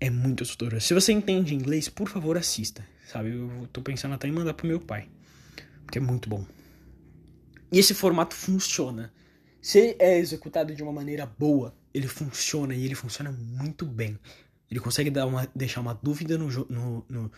É 0.00 0.08
muito 0.08 0.42
assustador. 0.42 0.80
Se 0.80 0.94
você 0.94 1.12
entende 1.12 1.54
inglês, 1.54 1.88
por 1.88 2.08
favor, 2.08 2.36
assista. 2.36 2.86
Sabe? 3.12 3.30
Eu 3.30 3.68
tô 3.72 3.82
pensando 3.82 4.14
até 4.14 4.26
em 4.26 4.32
mandar 4.32 4.54
pro 4.54 4.66
meu 4.66 4.80
pai. 4.80 5.08
Porque 5.84 5.98
é 5.98 6.00
muito 6.00 6.28
bom. 6.28 6.46
E 7.70 7.78
esse 7.78 7.92
formato 7.92 8.34
funciona. 8.34 9.12
Se 9.60 9.96
é 9.98 10.18
executado 10.18 10.74
de 10.74 10.82
uma 10.82 10.92
maneira 10.92 11.26
boa, 11.26 11.74
ele 11.92 12.08
funciona 12.08 12.74
e 12.74 12.84
ele 12.84 12.94
funciona 12.94 13.30
muito 13.30 13.84
bem. 13.84 14.18
Ele 14.70 14.80
consegue 14.80 15.10
dar 15.10 15.26
uma, 15.26 15.46
deixar 15.54 15.80
uma 15.80 15.94
dúvida 15.94 16.38
no, 16.38 16.48
no, 16.48 17.06
no, 17.08 17.30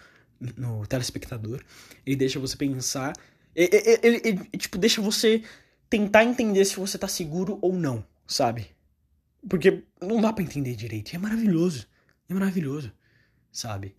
no 0.57 0.87
telespectador. 0.87 1.61
Ele 2.07 2.17
deixa 2.17 2.39
você 2.39 2.57
pensar 2.57 3.13
ele, 3.55 3.71
ele, 4.03 4.21
ele, 4.25 4.45
tipo, 4.59 4.77
deixa 4.79 5.01
você 5.01 5.43
tentar 5.89 6.25
entender 6.25 6.65
se 6.65 6.77
você 6.77 6.99
tá 6.99 7.07
seguro 7.07 7.59
ou 7.63 7.73
não, 7.73 8.05
sabe? 8.27 8.69
Porque 9.49 9.85
não 10.01 10.21
dá 10.21 10.33
para 10.33 10.43
entender 10.43 10.75
direito. 10.75 11.13
E 11.13 11.17
é 11.17 11.19
maravilhoso. 11.19 11.87
É 12.29 12.35
maravilhoso, 12.35 12.93
sabe? 13.53 13.95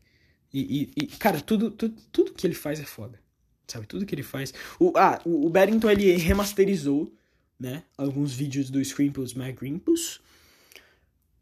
E, 0.53 0.91
e, 0.95 1.03
e, 1.03 1.07
cara, 1.07 1.41
tudo, 1.41 1.71
tudo, 1.71 1.95
tudo 2.11 2.33
que 2.33 2.45
ele 2.45 2.55
faz 2.55 2.79
é 2.79 2.85
foda. 2.85 3.19
Sabe? 3.67 3.87
Tudo 3.87 4.05
que 4.05 4.13
ele 4.13 4.23
faz. 4.23 4.53
O, 4.79 4.93
ah, 4.95 5.19
o, 5.25 5.47
o 5.47 5.49
Barrington 5.49 5.89
ele 5.89 6.11
remasterizou, 6.17 7.11
né? 7.59 7.83
Alguns 7.97 8.33
vídeos 8.33 8.69
do 8.69 8.83
Screampus 8.83 9.35
McGrimpus. 9.35 10.21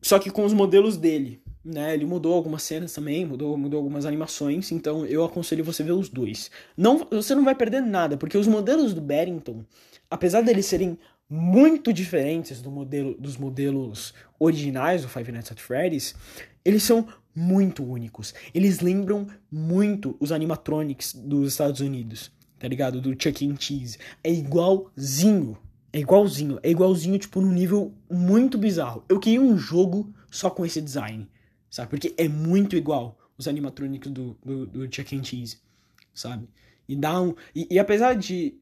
Só 0.02 0.20
que 0.20 0.30
com 0.30 0.44
os 0.46 0.54
modelos 0.54 0.98
dele 0.98 1.44
né? 1.64 1.94
Ele 1.94 2.06
mudou 2.06 2.34
algumas 2.34 2.64
cenas 2.64 2.92
também, 2.92 3.26
mudou, 3.26 3.56
mudou 3.58 3.78
algumas 3.78 4.06
animações, 4.06 4.72
então 4.72 5.06
eu 5.06 5.24
aconselho 5.24 5.64
você 5.64 5.84
ver 5.84 5.94
os 5.94 6.10
dois. 6.10 6.52
Não, 6.76 7.08
você 7.10 7.34
não 7.34 7.46
vai 7.46 7.56
perder 7.56 7.82
nada, 7.82 8.18
porque 8.18 8.38
os 8.38 8.48
modelos 8.48 8.94
do 8.94 9.00
Barrington, 9.00 9.64
apesar 10.10 10.42
deles 10.42 10.66
serem 10.66 10.98
muito 11.30 11.94
diferentes 11.94 12.62
do 12.62 12.70
modelo, 12.70 13.16
dos 13.18 13.38
modelos 13.38 14.14
originais 14.38 15.04
do 15.04 15.10
Five 15.10 15.32
Nights 15.32 15.52
at 15.52 15.60
Freddy's, 15.60 16.14
eles 16.66 16.84
são 16.84 17.08
muito 17.36 17.84
únicos. 17.84 18.34
Eles 18.54 18.80
lembram 18.80 19.28
muito 19.52 20.16
os 20.20 20.32
animatronics 20.32 21.14
dos 21.14 21.54
Estados 21.54 21.82
Unidos, 21.82 22.32
tá 22.60 22.68
ligado? 22.68 23.02
Do 23.02 23.12
Chuck 23.12 23.46
E. 23.46 23.56
Cheese. 23.60 23.98
É 24.24 24.32
igualzinho. 24.32 25.58
É 25.92 26.00
igualzinho. 26.00 26.60
É 26.64 26.70
igualzinho, 26.70 27.18
tipo, 27.18 27.42
num 27.42 27.52
nível 27.52 27.94
muito 28.10 28.58
bizarro. 28.58 29.04
Eu 29.08 29.20
queria 29.20 29.42
um 29.42 29.58
jogo 29.58 30.14
só 30.32 30.50
com 30.50 30.66
esse 30.66 30.82
design 30.82 31.28
sabe? 31.74 31.90
Porque 31.90 32.14
é 32.20 32.28
muito 32.28 32.76
igual 32.76 33.18
os 33.36 33.48
animatrônicos 33.48 34.12
do, 34.12 34.38
do, 34.46 34.68
do 34.68 34.96
Chuck 34.96 35.16
E. 35.16 35.26
Cheese, 35.26 35.58
sabe? 36.14 36.48
E 36.88 36.96
dá 36.96 37.20
um... 37.20 37.34
E, 37.56 37.68
e 37.72 37.80
apesar 37.80 38.14
de 38.14 38.60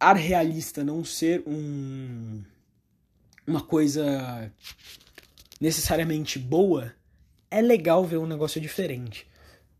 ar 0.00 0.16
realista 0.16 0.82
não 0.82 1.04
ser 1.04 1.42
um... 1.46 2.42
Uma 3.46 3.60
coisa 3.60 4.50
necessariamente 5.60 6.38
boa, 6.38 6.94
é 7.52 7.60
legal 7.60 8.04
ver 8.04 8.18
um 8.18 8.26
negócio 8.26 8.60
diferente. 8.60 9.26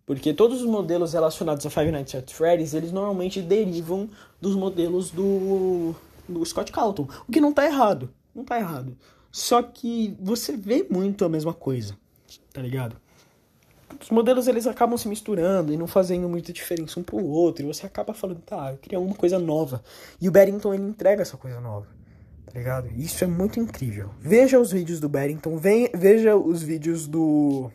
Porque 0.05 0.35
todos 0.35 0.61
os 0.61 0.67
modelos 0.67 1.13
relacionados 1.13 1.65
a 1.65 1.71
Five 1.71 1.91
Nights 1.91 2.15
at 2.15 2.31
Freddy's, 2.31 2.75
eles 2.75 2.93
normalmente 2.93 3.41
derivam 3.41 4.09
dos 4.41 4.55
modelos 4.55 5.11
do, 5.11 5.95
do 6.29 6.45
Scott 6.45 6.71
Calton. 6.71 7.09
O 7.27 7.33
que 7.33 7.41
não 7.41 7.53
tá 7.53 7.65
errado. 7.65 8.13
Não 8.35 8.45
tá 8.45 8.59
errado. 8.59 8.97
Só 9.31 9.63
que 9.63 10.17
você 10.21 10.57
vê 10.57 10.87
muito 10.91 11.25
a 11.25 11.29
mesma 11.29 11.55
coisa 11.55 11.97
tá 12.53 12.61
ligado? 12.61 12.97
Os 14.01 14.11
modelos 14.11 14.49
eles 14.49 14.67
acabam 14.67 14.97
se 14.97 15.09
misturando 15.09 15.73
e 15.73 15.77
não 15.77 15.87
fazendo 15.87 16.29
muita 16.29 16.53
diferença 16.53 16.99
um 16.99 17.03
pro 17.03 17.25
outro, 17.25 17.65
e 17.65 17.67
você 17.67 17.87
acaba 17.87 18.15
falando, 18.15 18.41
tá, 18.41 18.73
eu 18.73 18.79
queria 18.79 18.99
uma 18.99 19.15
coisa 19.15 19.39
nova. 19.39 19.83
E 20.21 20.29
o 20.29 20.33
Barrington 20.33 20.75
ele 20.75 20.85
entrega 20.85 21.23
essa 21.23 21.37
coisa 21.37 21.61
nova, 21.61 21.87
tá 22.53 22.59
ligado? 22.59 22.89
Isso 22.95 23.25
é 23.25 23.27
muito 23.27 23.59
incrível. 23.59 24.11
Veja 24.21 24.61
os 24.61 24.71
vídeos 24.73 25.01
do 25.01 25.09
Barrington, 25.09 25.57
vem, 25.57 25.91
veja 25.95 26.37
os 26.37 26.63
vídeos 26.63 27.07
do. 27.07 27.71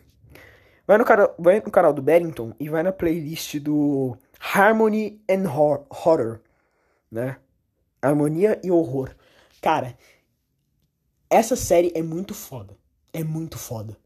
Vai 0.86 0.98
no, 0.98 1.04
cara, 1.04 1.34
vai 1.38 1.60
no 1.60 1.72
canal 1.72 1.92
do 1.92 2.02
Barrington 2.02 2.54
e 2.60 2.70
vai 2.70 2.84
na 2.84 2.94
playlist 2.94 3.60
do 3.60 4.16
Harmony 4.40 5.22
and 5.30 5.50
Horror, 5.50 6.40
né? 7.12 7.38
Harmonia 8.02 8.60
e 8.63 8.72
Horror. 8.72 9.16
Cara, 9.62 9.98
essa 11.30 11.56
série 11.56 11.92
é 11.96 12.04
muito 12.04 12.34
foda. 12.34 12.78
É 13.12 13.24
muito 13.24 13.58
foda. 13.58 13.98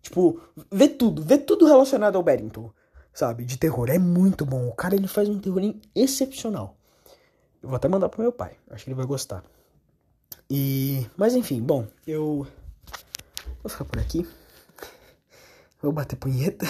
Tipo, 0.00 0.40
vê 0.72 0.88
tudo, 0.88 1.22
vê 1.22 1.38
tudo 1.38 1.66
relacionado 1.66 2.16
ao 2.16 2.22
Barrington, 2.22 2.72
sabe? 3.12 3.44
De 3.44 3.58
terror. 3.58 3.90
É 3.90 3.98
muito 3.98 4.44
bom. 4.44 4.68
O 4.68 4.74
cara 4.74 4.96
ele 4.96 5.06
faz 5.06 5.28
um 5.28 5.38
terror 5.38 5.74
excepcional. 5.94 6.76
Eu 7.62 7.68
vou 7.68 7.76
até 7.76 7.88
mandar 7.88 8.08
pro 8.08 8.22
meu 8.22 8.32
pai. 8.32 8.56
Acho 8.70 8.84
que 8.84 8.90
ele 8.90 8.96
vai 8.96 9.06
gostar. 9.06 9.44
E. 10.50 11.06
Mas 11.16 11.34
enfim, 11.34 11.62
bom, 11.62 11.86
eu. 12.06 12.46
Vou 13.62 13.70
ficar 13.70 13.84
por 13.84 13.98
aqui. 13.98 14.26
Vou 15.80 15.92
bater 15.92 16.16
punheta. 16.16 16.66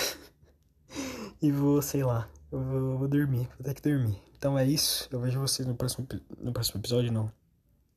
e 1.40 1.50
vou, 1.50 1.82
sei 1.82 2.04
lá. 2.04 2.28
Eu 2.50 2.60
vou, 2.60 2.98
vou, 2.98 3.08
dormir. 3.08 3.48
Vou 3.58 3.64
ter 3.64 3.74
que 3.74 3.82
dormir. 3.82 4.16
Então 4.36 4.58
é 4.58 4.64
isso. 4.64 5.08
Eu 5.10 5.20
vejo 5.20 5.40
vocês 5.40 5.66
no 5.66 5.74
próximo, 5.74 6.06
no 6.38 6.52
próximo 6.52 6.80
episódio, 6.80 7.12
não. 7.12 7.30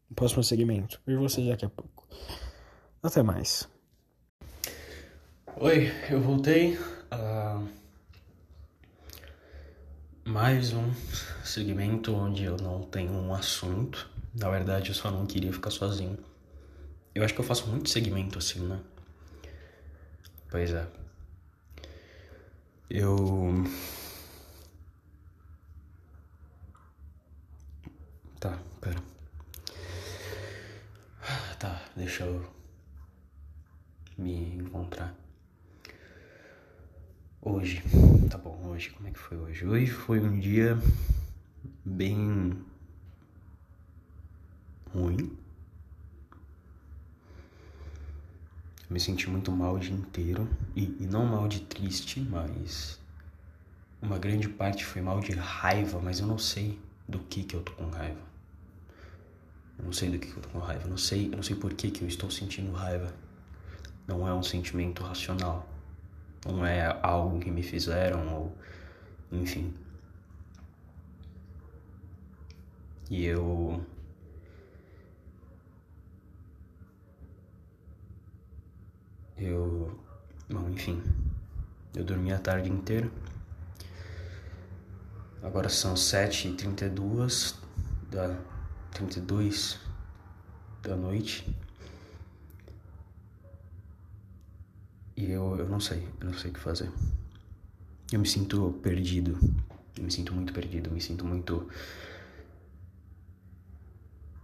No 0.10 0.16
próximo 0.16 0.44
segmento. 0.44 1.00
Vejo 1.06 1.20
vocês 1.20 1.48
daqui 1.48 1.66
a 1.66 1.70
pouco. 1.70 2.08
Até 3.04 3.22
mais. 3.22 3.68
Oi, 5.60 5.92
eu 6.10 6.22
voltei 6.22 6.78
a 7.10 7.62
mais 10.24 10.74
um 10.74 10.92
segmento 11.44 12.14
onde 12.14 12.44
eu 12.44 12.58
não 12.58 12.84
tenho 12.84 13.14
um 13.14 13.34
assunto. 13.34 14.10
Na 14.40 14.52
verdade, 14.52 14.90
eu 14.90 14.96
só 14.96 15.10
não 15.10 15.26
queria 15.26 15.52
ficar 15.52 15.72
sozinho. 15.72 16.16
Eu 17.16 17.24
acho 17.24 17.34
que 17.34 17.42
eu 17.42 17.46
faço 17.46 17.68
muito 17.68 17.90
segmento 17.90 18.38
assim, 18.38 18.60
né? 18.60 18.80
Pois 20.52 20.72
é. 20.72 20.88
Eu. 22.88 23.64
Tá, 28.40 28.60
pera. 28.80 29.02
Tá, 31.58 31.82
deixa 31.96 32.24
eu 32.24 32.48
me 34.20 34.58
encontrar. 34.58 35.16
Hoje, 37.42 37.82
tá 38.30 38.38
bom, 38.38 38.68
hoje, 38.68 38.92
como 38.92 39.08
é 39.08 39.12
que 39.12 39.18
foi 39.18 39.38
hoje? 39.38 39.66
Hoje 39.66 39.88
foi 39.88 40.20
um 40.20 40.40
dia 40.40 40.78
bem 41.84 42.67
ruim. 44.94 45.38
me 48.90 49.02
senti 49.02 49.30
muito 49.30 49.52
mal 49.52 49.76
o 49.76 49.80
dia 49.80 49.94
inteiro. 49.94 50.48
E, 50.76 50.84
e 51.00 51.08
não 51.08 51.26
mal 51.26 51.48
de 51.48 51.62
triste, 51.62 52.22
mas 52.22 53.00
uma 54.02 54.18
grande 54.18 54.48
parte 54.48 54.86
foi 54.86 55.02
mal 55.02 55.20
de 55.20 55.34
raiva, 55.34 56.00
mas 56.00 56.20
eu 56.20 56.28
não 56.28 56.38
sei 56.38 56.80
do 57.08 57.20
que 57.20 57.44
que 57.44 57.56
eu 57.56 57.62
tô 57.62 57.74
com 57.74 57.90
raiva. 57.90 58.22
Eu 59.78 59.86
não 59.86 59.94
sei 59.94 60.10
do 60.10 60.18
que, 60.18 60.32
que 60.32 60.38
eu 60.38 60.42
tô 60.42 60.50
com 60.50 60.60
raiva. 60.60 60.86
Eu 60.86 60.90
não 60.90 60.98
sei, 60.98 61.28
eu 61.28 61.36
não 61.36 61.44
sei 61.44 61.56
por 61.56 61.74
que 61.74 61.92
que 61.92 62.02
eu 62.02 62.08
estou 62.08 62.32
sentindo 62.32 62.72
raiva. 62.72 63.14
Não 64.08 64.28
é 64.28 64.34
um 64.34 64.42
sentimento 64.42 65.04
racional 65.04 65.68
não 66.48 66.66
é 66.66 66.98
algo 67.04 67.40
que 67.40 67.52
me 67.52 67.62
fizeram 67.62 68.28
ou 68.34 68.58
enfim. 69.32 69.74
E 73.10 73.26
eu 73.26 73.86
eu 79.38 80.00
bom, 80.50 80.70
enfim, 80.70 81.02
eu 81.96 82.04
dormi 82.04 82.32
a 82.32 82.40
tarde 82.40 82.70
inteira. 82.70 83.10
Agora 85.42 85.70
são 85.70 85.96
sete 85.96 86.48
e 86.48 86.54
trinta 86.54 86.86
e 86.86 86.90
duas 86.90 87.56
da 88.10 88.38
trinta 88.92 89.20
e 89.20 89.22
dois 89.22 89.80
da 90.82 90.96
noite. 90.96 91.56
E 95.16 95.32
eu, 95.32 95.58
eu 95.58 95.68
não 95.68 95.80
sei, 95.80 96.08
eu 96.20 96.28
não 96.28 96.34
sei 96.38 96.52
o 96.52 96.54
que 96.54 96.60
fazer. 96.60 96.92
Eu 98.12 98.20
me 98.20 98.28
sinto 98.28 98.80
perdido. 98.82 99.38
Eu 99.98 100.04
me 100.04 100.12
sinto 100.12 100.34
muito 100.34 100.54
perdido, 100.54 100.90
eu 100.90 100.94
me 100.94 101.02
sinto 101.02 101.26
muito 101.26 101.68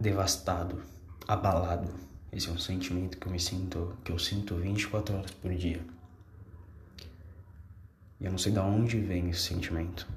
devastado, 0.00 0.82
abalado. 1.28 1.92
Esse 2.34 2.48
é 2.48 2.52
um 2.52 2.58
sentimento 2.58 3.16
que 3.16 3.28
eu 3.28 3.32
me 3.32 3.38
sinto, 3.38 3.96
que 4.02 4.10
eu 4.10 4.18
sinto 4.18 4.56
24 4.56 5.16
horas 5.16 5.30
por 5.30 5.54
dia. 5.54 5.80
E 8.18 8.24
eu 8.24 8.30
não 8.32 8.38
sei 8.38 8.50
de 8.50 8.58
onde 8.58 8.98
vem 8.98 9.30
esse 9.30 9.42
sentimento. 9.42 10.08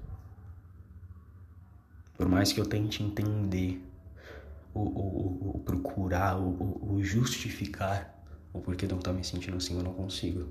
Por 2.17 2.27
mais 2.27 2.51
que 2.51 2.59
eu 2.59 2.65
tente 2.65 3.03
entender, 3.03 3.79
ou, 4.73 4.91
ou, 4.97 5.47
ou 5.47 5.59
procurar, 5.59 6.37
ou, 6.37 6.79
ou, 6.81 7.03
justificar 7.03 8.19
o 8.51 8.61
porquê 8.61 8.87
de 8.87 8.93
eu 8.93 8.97
estar 8.97 9.13
me 9.13 9.23
sentindo 9.23 9.57
assim, 9.57 9.77
eu 9.77 9.83
não 9.83 9.93
consigo. 9.93 10.49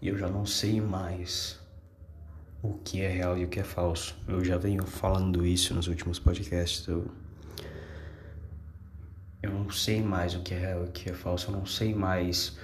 E 0.00 0.08
eu 0.08 0.16
já 0.16 0.28
não 0.28 0.46
sei 0.46 0.80
mais 0.80 1.60
o 2.62 2.72
que 2.78 3.02
é 3.02 3.08
real 3.08 3.36
e 3.36 3.44
o 3.44 3.48
que 3.48 3.60
é 3.60 3.64
falso. 3.64 4.16
Eu 4.26 4.42
já 4.42 4.56
venho 4.56 4.86
falando 4.86 5.44
isso 5.44 5.74
nos 5.74 5.86
últimos 5.86 6.18
podcasts. 6.18 6.88
Eu, 6.88 7.10
eu 9.42 9.50
não 9.52 9.70
sei 9.70 10.02
mais 10.02 10.34
o 10.34 10.42
que 10.42 10.54
é 10.54 10.58
real 10.58 10.84
e 10.84 10.88
o 10.88 10.92
que 10.92 11.10
é 11.10 11.14
falso. 11.14 11.50
Eu 11.50 11.56
não 11.56 11.66
sei 11.66 11.94
mais 11.94 12.58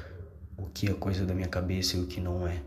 o 0.57 0.67
que 0.67 0.89
é 0.89 0.95
coisa 0.95 1.25
da 1.27 1.35
minha 1.35 1.49
cabeça 1.49 1.97
e 1.97 2.01
o 2.01 2.07
que 2.07 2.21
não 2.21 2.47
é. 2.47 2.63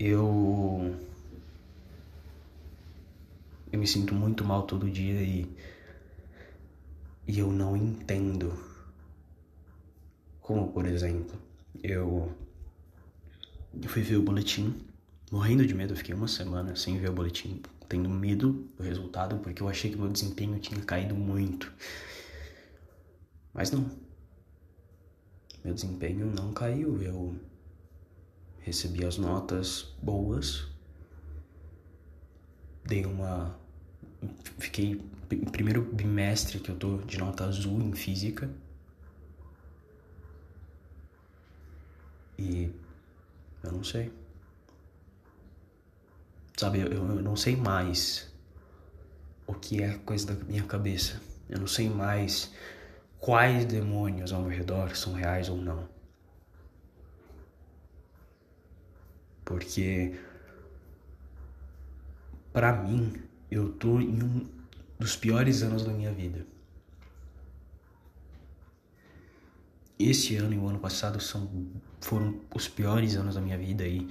eu 0.00 0.96
eu 3.70 3.78
me 3.78 3.86
sinto 3.86 4.14
muito 4.14 4.42
mal 4.42 4.62
todo 4.62 4.90
dia 4.90 5.20
e 5.20 5.46
e 7.28 7.38
eu 7.38 7.52
não 7.52 7.76
entendo 7.76 8.58
como 10.40 10.72
por 10.72 10.86
exemplo 10.86 11.38
eu 11.82 12.32
eu 13.82 13.88
fui 13.90 14.00
ver 14.00 14.16
o 14.16 14.22
boletim 14.22 14.74
morrendo 15.30 15.66
de 15.66 15.74
medo 15.74 15.96
fiquei 15.96 16.14
uma 16.14 16.28
semana 16.28 16.74
sem 16.76 16.98
ver 16.98 17.10
o 17.10 17.12
boletim 17.12 17.62
tendo 17.88 18.08
medo 18.08 18.68
do 18.76 18.82
resultado 18.82 19.38
porque 19.38 19.62
eu 19.62 19.68
achei 19.68 19.90
que 19.90 19.96
meu 19.96 20.08
desempenho 20.08 20.58
tinha 20.58 20.80
caído 20.80 21.14
muito 21.14 21.72
mas 23.52 23.70
não 23.70 23.90
meu 25.64 25.74
desempenho 25.74 26.26
não 26.26 26.52
caiu 26.52 27.00
eu 27.02 27.36
recebi 28.60 29.04
as 29.04 29.16
notas 29.16 29.94
boas, 30.02 30.66
dei 32.84 33.04
uma. 33.04 33.58
Fiquei. 34.58 35.00
Primeiro 35.52 35.82
bimestre 35.82 36.58
que 36.58 36.70
eu 36.70 36.76
tô 36.76 36.98
de 36.98 37.18
nota 37.18 37.44
azul 37.44 37.80
em 37.80 37.92
física. 37.92 38.50
E. 42.38 42.70
Eu 43.62 43.72
não 43.72 43.84
sei. 43.84 44.12
Sabe, 46.60 46.80
eu, 46.80 46.90
eu 46.90 47.22
não 47.22 47.36
sei 47.36 47.56
mais 47.56 48.30
o 49.46 49.54
que 49.54 49.82
é 49.82 49.94
coisa 49.98 50.34
da 50.34 50.44
minha 50.44 50.62
cabeça. 50.64 51.20
Eu 51.48 51.58
não 51.58 51.66
sei 51.66 51.88
mais 51.88 52.52
quais 53.18 53.64
demônios 53.64 54.32
ao 54.32 54.42
meu 54.42 54.50
redor 54.50 54.94
são 54.94 55.14
reais 55.14 55.48
ou 55.48 55.56
não. 55.56 55.88
porque 59.50 60.14
para 62.52 62.72
mim 62.72 63.12
eu 63.50 63.72
tô 63.72 63.98
em 63.98 64.22
um 64.22 64.48
dos 64.96 65.16
piores 65.16 65.60
anos 65.64 65.84
da 65.84 65.92
minha 65.92 66.12
vida. 66.12 66.46
Esse 69.98 70.36
ano 70.36 70.54
e 70.54 70.56
o 70.58 70.68
ano 70.68 70.78
passado 70.78 71.20
são 71.20 71.50
foram 72.00 72.40
os 72.54 72.68
piores 72.68 73.16
anos 73.16 73.34
da 73.34 73.40
minha 73.40 73.58
vida 73.58 73.84
e 73.84 74.08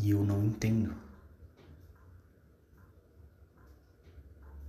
e 0.00 0.10
eu 0.10 0.24
não 0.24 0.44
entendo. 0.44 0.94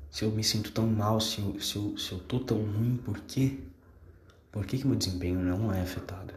Se 0.09 0.23
eu 0.23 0.31
me 0.31 0.43
sinto 0.43 0.71
tão 0.71 0.87
mal, 0.87 1.19
se 1.19 1.41
eu, 1.41 1.59
se 1.59 1.75
eu, 1.75 1.97
se 1.97 2.11
eu 2.13 2.19
tô 2.19 2.39
tão 2.39 2.57
ruim, 2.57 2.97
por 2.97 3.19
quê? 3.21 3.59
Por 4.51 4.65
que, 4.65 4.77
que 4.77 4.87
meu 4.87 4.95
desempenho 4.95 5.39
não 5.39 5.73
é 5.73 5.81
afetado? 5.81 6.33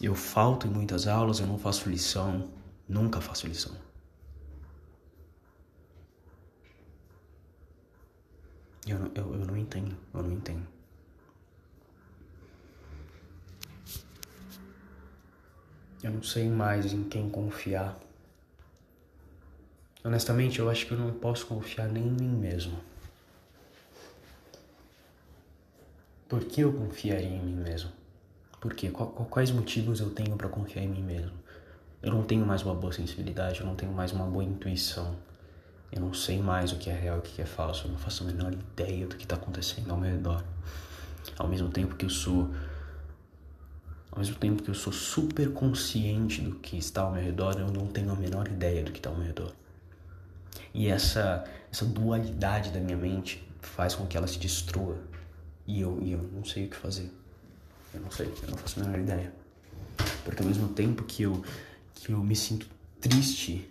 Eu 0.00 0.16
falto 0.16 0.66
em 0.66 0.70
muitas 0.70 1.06
aulas, 1.06 1.38
eu 1.38 1.46
não 1.46 1.58
faço 1.58 1.88
lição, 1.88 2.50
nunca 2.88 3.20
faço 3.20 3.46
lição. 3.46 3.72
Eu, 8.84 8.98
eu, 9.14 9.34
eu 9.34 9.46
não 9.46 9.56
entendo, 9.56 9.96
eu 10.12 10.22
não 10.24 10.32
entendo. 10.32 10.66
Eu 16.02 16.10
não 16.10 16.22
sei 16.22 16.48
mais 16.48 16.92
em 16.92 17.04
quem 17.04 17.30
confiar. 17.30 17.96
Honestamente, 20.04 20.58
eu 20.58 20.68
acho 20.68 20.86
que 20.86 20.92
eu 20.92 20.98
não 20.98 21.12
posso 21.12 21.46
confiar 21.46 21.88
nem 21.88 22.02
em 22.02 22.10
mim 22.10 22.28
mesmo. 22.28 22.76
Por 26.28 26.44
que 26.44 26.62
eu 26.62 26.72
confiaria 26.72 27.28
em 27.28 27.40
mim 27.40 27.54
mesmo? 27.54 27.92
Por 28.60 28.74
quê? 28.74 28.90
Quais 28.90 29.50
motivos 29.50 30.00
eu 30.00 30.10
tenho 30.10 30.36
para 30.36 30.48
confiar 30.48 30.82
em 30.82 30.88
mim 30.88 31.02
mesmo? 31.02 31.32
Eu 32.02 32.10
não 32.10 32.24
tenho 32.24 32.44
mais 32.44 32.62
uma 32.62 32.74
boa 32.74 32.92
sensibilidade, 32.92 33.60
eu 33.60 33.66
não 33.66 33.76
tenho 33.76 33.92
mais 33.92 34.10
uma 34.12 34.24
boa 34.24 34.42
intuição. 34.42 35.14
Eu 35.92 36.00
não 36.00 36.14
sei 36.14 36.40
mais 36.40 36.72
o 36.72 36.78
que 36.78 36.90
é 36.90 36.94
real 36.94 37.16
e 37.16 37.18
o 37.20 37.22
que 37.22 37.42
é 37.42 37.44
falso. 37.46 37.86
Eu 37.86 37.92
não 37.92 37.98
faço 37.98 38.24
a 38.24 38.26
menor 38.26 38.52
ideia 38.52 39.06
do 39.06 39.14
que 39.14 39.24
está 39.24 39.36
acontecendo 39.36 39.90
ao 39.90 39.98
meu 39.98 40.10
redor. 40.10 40.42
Ao 41.38 41.46
mesmo 41.46 41.68
tempo 41.68 41.94
que 41.94 42.06
eu 42.06 42.10
sou. 42.10 42.50
Ao 44.12 44.18
mesmo 44.18 44.36
tempo 44.36 44.62
que 44.62 44.68
eu 44.68 44.74
sou 44.74 44.92
super 44.92 45.50
consciente 45.54 46.42
do 46.42 46.56
que 46.56 46.76
está 46.76 47.00
ao 47.00 47.12
meu 47.12 47.22
redor, 47.22 47.58
eu 47.58 47.68
não 47.68 47.86
tenho 47.86 48.12
a 48.12 48.14
menor 48.14 48.46
ideia 48.46 48.84
do 48.84 48.92
que 48.92 48.98
está 48.98 49.08
ao 49.08 49.16
meu 49.16 49.26
redor. 49.26 49.52
E 50.74 50.86
essa, 50.86 51.44
essa 51.72 51.86
dualidade 51.86 52.70
da 52.70 52.78
minha 52.78 52.96
mente 52.96 53.42
faz 53.62 53.94
com 53.94 54.06
que 54.06 54.14
ela 54.14 54.26
se 54.26 54.38
destrua. 54.38 54.98
E 55.66 55.80
eu, 55.80 55.98
e 56.02 56.12
eu 56.12 56.22
não 56.30 56.44
sei 56.44 56.66
o 56.66 56.68
que 56.68 56.76
fazer. 56.76 57.10
Eu 57.94 58.00
não 58.00 58.10
sei, 58.10 58.26
eu 58.26 58.50
não 58.50 58.58
faço 58.58 58.80
a 58.80 58.84
menor 58.84 58.98
ideia. 59.00 59.32
Porque 60.24 60.42
ao 60.42 60.48
mesmo 60.48 60.68
tempo 60.68 61.04
que 61.04 61.22
eu, 61.22 61.42
que 61.94 62.12
eu 62.12 62.22
me 62.22 62.36
sinto 62.36 62.68
triste, 63.00 63.66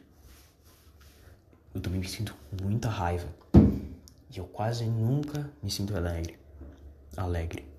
eu 1.75 1.81
também 1.81 1.99
me 1.99 2.07
sinto 2.07 2.35
com 2.49 2.63
muita 2.63 2.89
raiva. 2.89 3.27
E 3.53 4.39
eu 4.39 4.45
quase 4.45 4.85
nunca 4.85 5.51
me 5.61 5.69
sinto 5.69 5.95
alegre. 5.95 6.35
Alegre. 7.15 7.70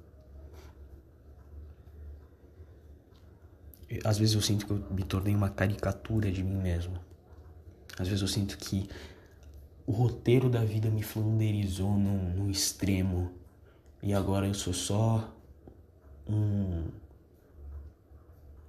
Às 4.04 4.18
vezes 4.18 4.34
eu 4.34 4.40
sinto 4.40 4.66
que 4.66 4.72
eu 4.72 4.84
me 4.90 5.02
tornei 5.02 5.34
uma 5.34 5.50
caricatura 5.50 6.30
de 6.30 6.42
mim 6.42 6.56
mesmo. 6.56 6.98
Às 7.98 8.08
vezes 8.08 8.22
eu 8.22 8.28
sinto 8.28 8.56
que 8.56 8.88
o 9.86 9.92
roteiro 9.92 10.48
da 10.48 10.64
vida 10.64 10.90
me 10.90 11.02
flanderizou 11.02 11.92
num, 11.98 12.48
extremo. 12.50 13.32
E 14.02 14.12
agora 14.14 14.46
eu 14.46 14.54
sou 14.54 14.72
só 14.72 15.32
um, 16.26 16.88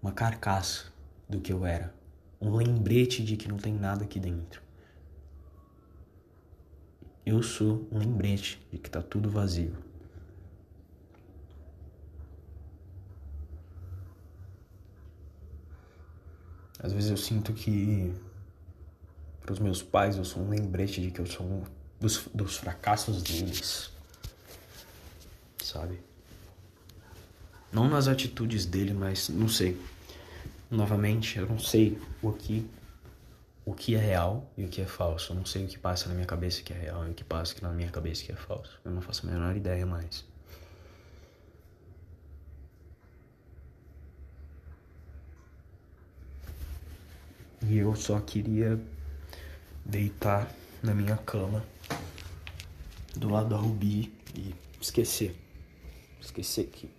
uma 0.01 0.11
carcaça 0.11 0.91
do 1.29 1.39
que 1.39 1.51
eu 1.51 1.65
era, 1.65 1.93
um 2.39 2.55
lembrete 2.55 3.23
de 3.23 3.37
que 3.37 3.47
não 3.47 3.57
tem 3.57 3.73
nada 3.73 4.03
aqui 4.03 4.19
dentro. 4.19 4.61
Eu 7.25 7.41
sou 7.41 7.87
um 7.91 7.97
lembrete 7.97 8.59
de 8.71 8.77
que 8.77 8.89
tá 8.89 9.01
tudo 9.01 9.29
vazio. 9.29 9.75
Às 16.83 16.91
vezes 16.91 17.09
eu 17.09 17.17
sinto 17.17 17.53
que 17.53 18.13
para 19.41 19.53
os 19.53 19.59
meus 19.59 19.81
pais 19.81 20.17
eu 20.17 20.25
sou 20.25 20.43
um 20.43 20.49
lembrete 20.49 21.01
de 21.01 21.09
que 21.09 21.19
eu 21.19 21.25
sou 21.25 21.45
um 21.45 21.63
dos, 21.99 22.27
dos 22.33 22.57
fracassos 22.57 23.23
deles. 23.23 23.89
Sabe? 25.63 25.97
Não 27.71 27.87
nas 27.87 28.09
atitudes 28.09 28.65
dele, 28.65 28.93
mas 28.93 29.29
não 29.29 29.47
sei. 29.47 29.81
Novamente, 30.69 31.39
eu 31.39 31.47
não 31.47 31.57
sei 31.57 31.97
o 32.21 32.33
que 32.33 32.69
o 33.65 33.73
que 33.73 33.95
é 33.95 33.97
real 33.97 34.51
e 34.57 34.65
o 34.65 34.67
que 34.67 34.81
é 34.81 34.85
falso. 34.85 35.31
Eu 35.31 35.37
não 35.37 35.45
sei 35.45 35.63
o 35.63 35.67
que 35.69 35.79
passa 35.79 36.09
na 36.09 36.15
minha 36.15 36.27
cabeça 36.27 36.61
que 36.61 36.73
é 36.73 36.77
real 36.77 37.07
e 37.07 37.11
o 37.11 37.13
que 37.13 37.23
passa 37.23 37.55
na 37.61 37.71
minha 37.71 37.89
cabeça 37.89 38.21
que 38.25 38.31
é 38.33 38.35
falso. 38.35 38.77
Eu 38.83 38.91
não 38.91 39.01
faço 39.01 39.25
a 39.25 39.31
menor 39.31 39.55
ideia 39.55 39.85
mais. 39.85 40.25
E 47.67 47.77
eu 47.77 47.95
só 47.95 48.19
queria 48.19 48.79
deitar 49.85 50.53
na 50.81 50.93
minha 50.93 51.17
cama 51.17 51.63
do 53.15 53.29
lado 53.29 53.49
da 53.49 53.57
Rubi 53.57 54.13
e 54.35 54.53
esquecer. 54.81 55.35
Esquecer 56.19 56.65
que 56.67 56.89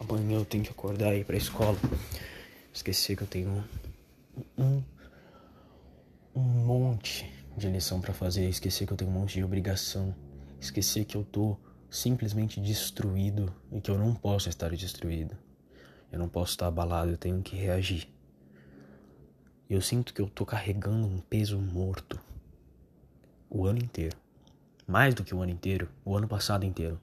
Amanhã 0.00 0.36
eu 0.36 0.44
tenho 0.44 0.62
que 0.62 0.70
acordar 0.70 1.12
e 1.14 1.20
ir 1.20 1.24
pra 1.24 1.36
escola. 1.36 1.76
Esquecer 2.72 3.16
que 3.16 3.22
eu 3.22 3.26
tenho 3.26 3.64
um, 4.56 4.82
um 6.36 6.40
monte 6.40 7.28
de 7.56 7.68
lição 7.68 8.00
para 8.00 8.14
fazer. 8.14 8.48
Esquecer 8.48 8.86
que 8.86 8.92
eu 8.92 8.96
tenho 8.96 9.10
um 9.10 9.14
monte 9.14 9.34
de 9.34 9.44
obrigação. 9.44 10.14
Esquecer 10.60 11.04
que 11.04 11.16
eu 11.16 11.24
tô 11.24 11.56
simplesmente 11.90 12.60
destruído 12.60 13.52
e 13.72 13.80
que 13.80 13.90
eu 13.90 13.98
não 13.98 14.14
posso 14.14 14.48
estar 14.48 14.70
destruído. 14.70 15.36
Eu 16.12 16.18
não 16.20 16.28
posso 16.28 16.52
estar 16.52 16.68
abalado, 16.68 17.10
eu 17.10 17.18
tenho 17.18 17.42
que 17.42 17.56
reagir. 17.56 18.06
Eu 19.68 19.82
sinto 19.82 20.14
que 20.14 20.22
eu 20.22 20.30
tô 20.30 20.46
carregando 20.46 21.06
um 21.06 21.18
peso 21.18 21.58
morto 21.58 22.18
o 23.50 23.66
ano 23.66 23.78
inteiro. 23.78 24.16
Mais 24.86 25.14
do 25.14 25.22
que 25.22 25.34
o 25.34 25.42
ano 25.42 25.52
inteiro, 25.52 25.90
o 26.06 26.16
ano 26.16 26.26
passado 26.26 26.64
inteiro. 26.64 26.98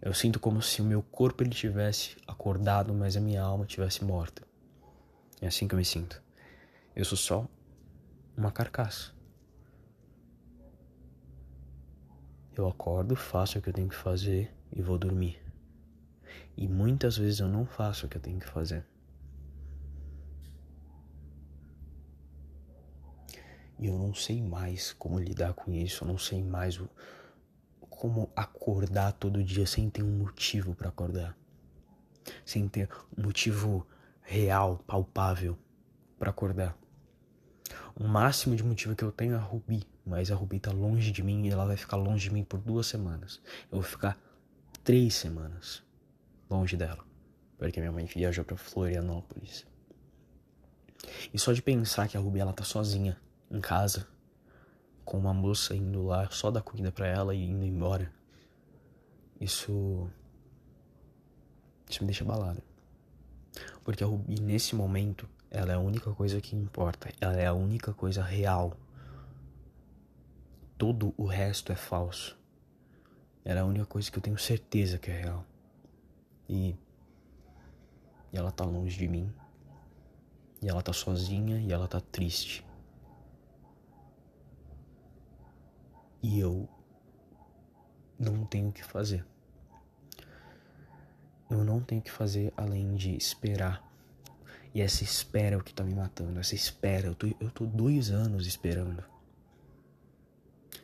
Eu 0.00 0.14
sinto 0.14 0.40
como 0.40 0.62
se 0.62 0.80
o 0.80 0.84
meu 0.84 1.02
corpo 1.02 1.42
ele 1.42 1.50
tivesse 1.50 2.16
acordado, 2.26 2.94
mas 2.94 3.18
a 3.18 3.20
minha 3.20 3.42
alma 3.42 3.66
tivesse 3.66 4.02
morta. 4.02 4.42
É 5.42 5.46
assim 5.48 5.68
que 5.68 5.74
eu 5.74 5.78
me 5.78 5.84
sinto. 5.84 6.22
Eu 6.96 7.04
sou 7.04 7.18
só 7.18 7.46
uma 8.34 8.50
carcaça. 8.50 9.12
Eu 12.56 12.66
acordo, 12.66 13.14
faço 13.14 13.58
o 13.58 13.62
que 13.62 13.68
eu 13.68 13.74
tenho 13.74 13.90
que 13.90 13.94
fazer 13.94 14.50
e 14.72 14.80
vou 14.80 14.96
dormir. 14.96 15.38
E 16.56 16.66
muitas 16.66 17.18
vezes 17.18 17.40
eu 17.40 17.48
não 17.48 17.66
faço 17.66 18.06
o 18.06 18.08
que 18.08 18.16
eu 18.16 18.22
tenho 18.22 18.40
que 18.40 18.48
fazer. 18.48 18.86
E 23.80 23.86
eu 23.86 23.98
não 23.98 24.12
sei 24.12 24.42
mais 24.42 24.92
como 24.92 25.18
lidar 25.18 25.54
com 25.54 25.72
isso, 25.72 26.04
eu 26.04 26.08
não 26.08 26.18
sei 26.18 26.42
mais 26.42 26.78
o, 26.78 26.86
como 27.88 28.30
acordar 28.36 29.10
todo 29.14 29.42
dia 29.42 29.66
sem 29.66 29.88
ter 29.88 30.02
um 30.02 30.18
motivo 30.18 30.74
para 30.74 30.90
acordar. 30.90 31.34
Sem 32.44 32.68
ter 32.68 32.90
um 33.16 33.22
motivo 33.22 33.86
real, 34.20 34.84
palpável 34.86 35.58
para 36.18 36.28
acordar. 36.28 36.76
O 37.94 38.06
máximo 38.06 38.54
de 38.54 38.62
motivo 38.62 38.94
que 38.94 39.02
eu 39.02 39.10
tenho 39.10 39.32
é 39.32 39.36
a 39.36 39.40
Rubi, 39.40 39.88
mas 40.04 40.30
a 40.30 40.34
Rubi 40.34 40.60
tá 40.60 40.70
longe 40.70 41.10
de 41.10 41.22
mim 41.22 41.46
e 41.46 41.50
ela 41.50 41.64
vai 41.64 41.78
ficar 41.78 41.96
longe 41.96 42.28
de 42.28 42.34
mim 42.34 42.44
por 42.44 42.60
duas 42.60 42.86
semanas. 42.86 43.40
Eu 43.72 43.80
vou 43.80 43.82
ficar 43.82 44.20
três 44.84 45.14
semanas 45.14 45.82
longe 46.50 46.76
dela, 46.76 47.02
porque 47.56 47.80
minha 47.80 47.92
mãe 47.92 48.04
viajou 48.04 48.44
para 48.44 48.58
Florianópolis. 48.58 49.66
E 51.32 51.38
só 51.38 51.54
de 51.54 51.62
pensar 51.62 52.08
que 52.08 52.18
a 52.18 52.20
Rubi 52.20 52.40
ela 52.40 52.52
tá 52.52 52.62
sozinha 52.62 53.18
em 53.50 53.60
casa, 53.60 54.06
com 55.04 55.18
uma 55.18 55.34
moça 55.34 55.74
indo 55.74 56.06
lá 56.06 56.28
só 56.30 56.50
dar 56.50 56.62
comida 56.62 56.92
para 56.92 57.06
ela 57.06 57.34
e 57.34 57.44
indo 57.44 57.64
embora. 57.64 58.12
Isso. 59.40 60.08
Isso 61.88 62.02
me 62.02 62.06
deixa 62.06 62.22
abalado. 62.22 62.62
Porque 63.82 64.04
a 64.04 64.06
Rubi, 64.06 64.40
nesse 64.40 64.76
momento, 64.76 65.28
ela 65.50 65.72
é 65.72 65.74
a 65.74 65.80
única 65.80 66.12
coisa 66.12 66.40
que 66.40 66.54
importa. 66.54 67.10
Ela 67.20 67.40
é 67.40 67.46
a 67.46 67.52
única 67.52 67.92
coisa 67.92 68.22
real. 68.22 68.76
Todo 70.78 71.12
o 71.16 71.24
resto 71.24 71.72
é 71.72 71.74
falso. 71.74 72.38
Ela 73.44 73.60
é 73.60 73.62
a 73.62 73.66
única 73.66 73.86
coisa 73.86 74.10
que 74.10 74.18
eu 74.18 74.22
tenho 74.22 74.38
certeza 74.38 74.98
que 74.98 75.10
é 75.10 75.22
real. 75.22 75.44
E. 76.48 76.76
E 78.32 78.36
ela 78.36 78.52
tá 78.52 78.64
longe 78.64 78.96
de 78.96 79.08
mim. 79.08 79.32
E 80.62 80.68
ela 80.68 80.82
tá 80.82 80.92
sozinha 80.92 81.58
e 81.58 81.72
ela 81.72 81.88
tá 81.88 82.00
triste. 82.00 82.64
E 86.22 86.38
eu 86.38 86.68
não 88.18 88.44
tenho 88.44 88.68
o 88.68 88.72
que 88.72 88.84
fazer. 88.84 89.24
Eu 91.50 91.64
não 91.64 91.80
tenho 91.80 92.00
o 92.00 92.04
que 92.04 92.10
fazer 92.10 92.52
além 92.56 92.94
de 92.94 93.16
esperar. 93.16 93.82
E 94.72 94.80
essa 94.80 95.02
espera 95.02 95.56
é 95.56 95.58
o 95.58 95.64
que 95.64 95.74
tá 95.74 95.82
me 95.82 95.94
matando. 95.94 96.38
Essa 96.38 96.54
espera, 96.54 97.08
eu 97.08 97.14
tô, 97.14 97.26
eu 97.40 97.50
tô 97.50 97.66
dois 97.66 98.10
anos 98.10 98.46
esperando. 98.46 99.02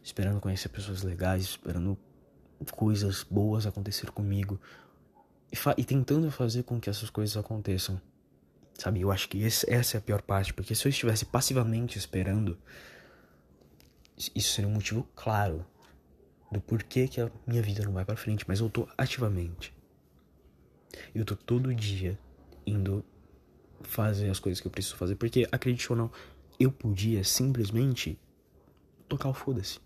Esperando 0.02 0.40
conhecer 0.40 0.68
pessoas 0.70 1.02
legais, 1.02 1.44
esperando 1.44 1.96
coisas 2.72 3.22
boas 3.22 3.66
acontecer 3.66 4.10
comigo. 4.10 4.60
E, 5.52 5.80
e 5.80 5.84
tentando 5.84 6.30
fazer 6.30 6.64
com 6.64 6.80
que 6.80 6.90
essas 6.90 7.10
coisas 7.10 7.36
aconteçam. 7.36 8.00
Sabe, 8.74 9.00
eu 9.00 9.12
acho 9.12 9.28
que 9.28 9.42
esse, 9.42 9.70
essa 9.72 9.96
é 9.96 9.98
a 9.98 10.02
pior 10.02 10.22
parte. 10.22 10.52
Porque 10.52 10.74
se 10.74 10.84
eu 10.86 10.90
estivesse 10.90 11.24
passivamente 11.24 11.96
esperando, 11.96 12.58
isso 14.16 14.52
seria 14.52 14.68
um 14.68 14.74
motivo 14.74 15.06
claro 15.14 15.64
do 16.50 16.60
porquê 16.60 17.08
que 17.08 17.20
a 17.20 17.30
minha 17.46 17.62
vida 17.62 17.84
não 17.84 17.92
vai 17.92 18.04
para 18.04 18.16
frente, 18.16 18.44
mas 18.46 18.60
eu 18.60 18.70
tô 18.70 18.88
ativamente. 18.96 19.74
Eu 21.14 21.24
tô 21.24 21.36
todo 21.36 21.74
dia 21.74 22.18
indo 22.66 23.04
fazer 23.82 24.30
as 24.30 24.38
coisas 24.38 24.60
que 24.60 24.66
eu 24.66 24.70
preciso 24.70 24.96
fazer, 24.96 25.16
porque 25.16 25.46
acredite 25.52 25.90
ou 25.92 25.98
não, 25.98 26.10
eu 26.58 26.72
podia 26.72 27.22
simplesmente 27.24 28.18
tocar 29.08 29.28
o 29.28 29.34
foda-se. 29.34 29.78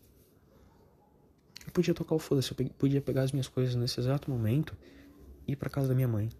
Eu 1.66 1.72
podia 1.72 1.94
tocar 1.94 2.14
o 2.14 2.18
foda-se, 2.18 2.52
eu 2.52 2.70
podia 2.70 3.00
pegar 3.00 3.22
as 3.22 3.32
minhas 3.32 3.48
coisas 3.48 3.74
nesse 3.74 4.00
exato 4.00 4.30
momento 4.30 4.76
e 5.46 5.52
ir 5.52 5.56
para 5.56 5.68
casa 5.68 5.88
da 5.88 5.94
minha 5.94 6.08
mãe. 6.08 6.30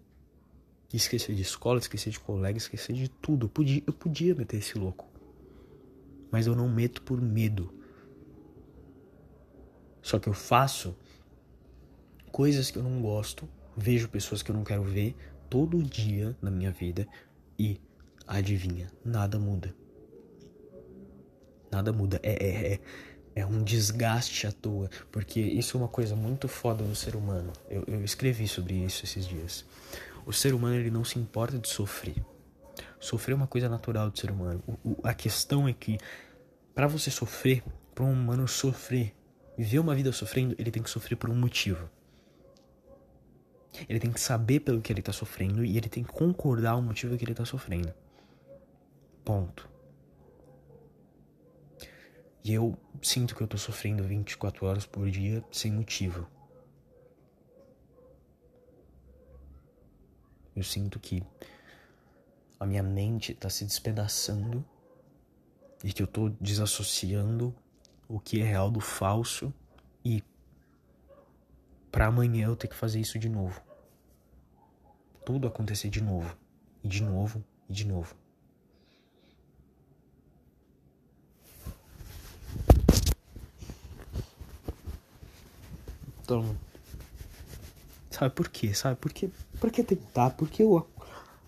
Esquecer 0.93 1.35
de 1.35 1.41
escola, 1.41 1.79
esquecer 1.79 2.09
de 2.09 2.19
colega, 2.19 2.57
esquecer 2.57 2.93
de 2.93 3.09
tudo. 3.09 3.45
Eu 3.45 3.49
podia, 3.49 3.83
eu 3.87 3.93
podia 3.93 4.35
meter 4.35 4.57
esse 4.57 4.77
louco. 4.77 5.07
Mas 6.29 6.47
eu 6.47 6.55
não 6.55 6.67
meto 6.67 7.01
por 7.01 7.21
medo. 7.21 7.80
Só 10.01 10.19
que 10.19 10.27
eu 10.27 10.33
faço 10.33 10.95
coisas 12.31 12.71
que 12.71 12.77
eu 12.77 12.83
não 12.83 13.01
gosto, 13.01 13.47
vejo 13.75 14.09
pessoas 14.09 14.41
que 14.41 14.51
eu 14.51 14.55
não 14.55 14.63
quero 14.63 14.83
ver 14.83 15.15
todo 15.49 15.83
dia 15.83 16.35
na 16.41 16.49
minha 16.49 16.71
vida 16.71 17.07
e 17.59 17.79
adivinha, 18.25 18.89
nada 19.03 19.37
muda. 19.37 19.75
Nada 21.71 21.93
muda. 21.93 22.19
É, 22.21 22.31
é, 22.31 22.73
é, 22.73 22.79
é 23.35 23.45
um 23.45 23.63
desgaste 23.63 24.45
à 24.47 24.51
toa. 24.51 24.89
Porque 25.11 25.39
isso 25.39 25.77
é 25.77 25.81
uma 25.81 25.87
coisa 25.87 26.15
muito 26.15 26.47
foda 26.47 26.83
no 26.83 26.95
ser 26.95 27.15
humano. 27.15 27.53
Eu, 27.69 27.83
eu 27.87 28.03
escrevi 28.03 28.47
sobre 28.47 28.73
isso 28.73 29.05
esses 29.05 29.25
dias. 29.27 29.65
O 30.25 30.33
ser 30.33 30.53
humano 30.53 30.75
ele 30.75 30.91
não 30.91 31.03
se 31.03 31.17
importa 31.17 31.57
de 31.57 31.67
sofrer. 31.69 32.15
Sofrer 32.99 33.33
é 33.33 33.35
uma 33.35 33.47
coisa 33.47 33.67
natural 33.69 34.09
do 34.09 34.19
ser 34.19 34.31
humano. 34.31 34.61
O, 34.67 34.91
o, 34.91 34.97
a 35.03 35.13
questão 35.13 35.67
é 35.67 35.73
que 35.73 35.97
para 36.75 36.87
você 36.87 37.09
sofrer, 37.09 37.63
para 37.93 38.03
um 38.03 38.11
humano 38.11 38.47
sofrer, 38.47 39.13
viver 39.61 39.77
uma 39.77 39.93
vida 39.93 40.11
sofrendo, 40.11 40.55
ele 40.57 40.71
tem 40.71 40.81
que 40.81 40.89
sofrer 40.89 41.15
por 41.15 41.29
um 41.29 41.35
motivo. 41.35 41.87
Ele 43.87 43.99
tem 43.99 44.11
que 44.11 44.19
saber 44.19 44.61
pelo 44.61 44.81
que 44.81 44.91
ele 44.91 45.01
está 45.01 45.13
sofrendo 45.13 45.63
e 45.63 45.77
ele 45.77 45.87
tem 45.87 46.03
que 46.03 46.11
concordar 46.11 46.75
o 46.75 46.81
motivo 46.81 47.15
que 47.15 47.23
ele 47.23 47.31
está 47.33 47.45
sofrendo. 47.45 47.93
Ponto. 49.23 49.69
E 52.43 52.51
eu 52.51 52.75
sinto 53.03 53.35
que 53.35 53.41
eu 53.41 53.47
tô 53.47 53.55
sofrendo 53.55 54.03
24 54.03 54.65
horas 54.65 54.87
por 54.87 55.07
dia 55.11 55.45
sem 55.51 55.71
motivo. 55.71 56.27
Eu 60.55 60.63
sinto 60.63 60.99
que 60.99 61.23
a 62.59 62.65
minha 62.65 62.81
mente 62.81 63.35
tá 63.35 63.47
se 63.47 63.63
despedaçando 63.63 64.65
e 65.83 65.93
que 65.93 66.01
eu 66.01 66.07
tô 66.07 66.29
desassociando 66.29 67.55
o 68.11 68.19
que 68.19 68.41
é 68.41 68.43
real 68.43 68.69
do 68.69 68.81
falso 68.81 69.53
e 70.03 70.21
para 71.89 72.07
amanhã 72.07 72.47
eu 72.47 72.55
ter 72.57 72.67
que 72.67 72.75
fazer 72.75 72.99
isso 72.99 73.17
de 73.17 73.29
novo. 73.29 73.61
Tudo 75.25 75.47
acontecer 75.47 75.89
de 75.89 76.01
novo, 76.01 76.35
e 76.83 76.87
de 76.89 77.01
novo, 77.01 77.43
e 77.69 77.73
de 77.73 77.87
novo. 77.87 78.13
Então, 86.21 86.57
sabe 88.09 88.35
por 88.35 88.49
quê? 88.49 88.73
Sabe 88.73 88.97
por 88.97 89.13
quê? 89.13 89.29
Por 89.59 89.71
que 89.71 89.83
tentar? 89.83 90.31
Por 90.31 90.49
que 90.49 90.63
eu 90.63 90.85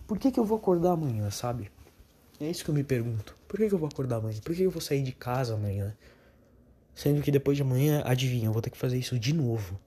por 0.06 0.18
que, 0.18 0.30
que 0.30 0.40
eu 0.40 0.44
vou 0.44 0.58
acordar 0.58 0.92
amanhã, 0.92 1.30
sabe? 1.30 1.70
É 2.40 2.48
isso 2.48 2.64
que 2.64 2.70
eu 2.70 2.74
me 2.74 2.84
pergunto. 2.84 3.36
Por 3.48 3.58
que, 3.58 3.68
que 3.68 3.74
eu 3.74 3.78
vou 3.78 3.88
acordar 3.88 4.16
amanhã? 4.16 4.38
Por 4.40 4.52
que, 4.52 4.58
que 4.58 4.66
eu 4.66 4.70
vou 4.70 4.82
sair 4.82 5.02
de 5.02 5.12
casa 5.12 5.54
amanhã? 5.54 5.96
Sendo 6.94 7.22
que 7.22 7.30
depois 7.30 7.56
de 7.56 7.62
amanhã, 7.62 8.02
adivinha, 8.04 8.46
eu 8.46 8.52
vou 8.52 8.62
ter 8.62 8.70
que 8.70 8.78
fazer 8.78 8.98
isso 8.98 9.18
de 9.18 9.34
novo. 9.34 9.80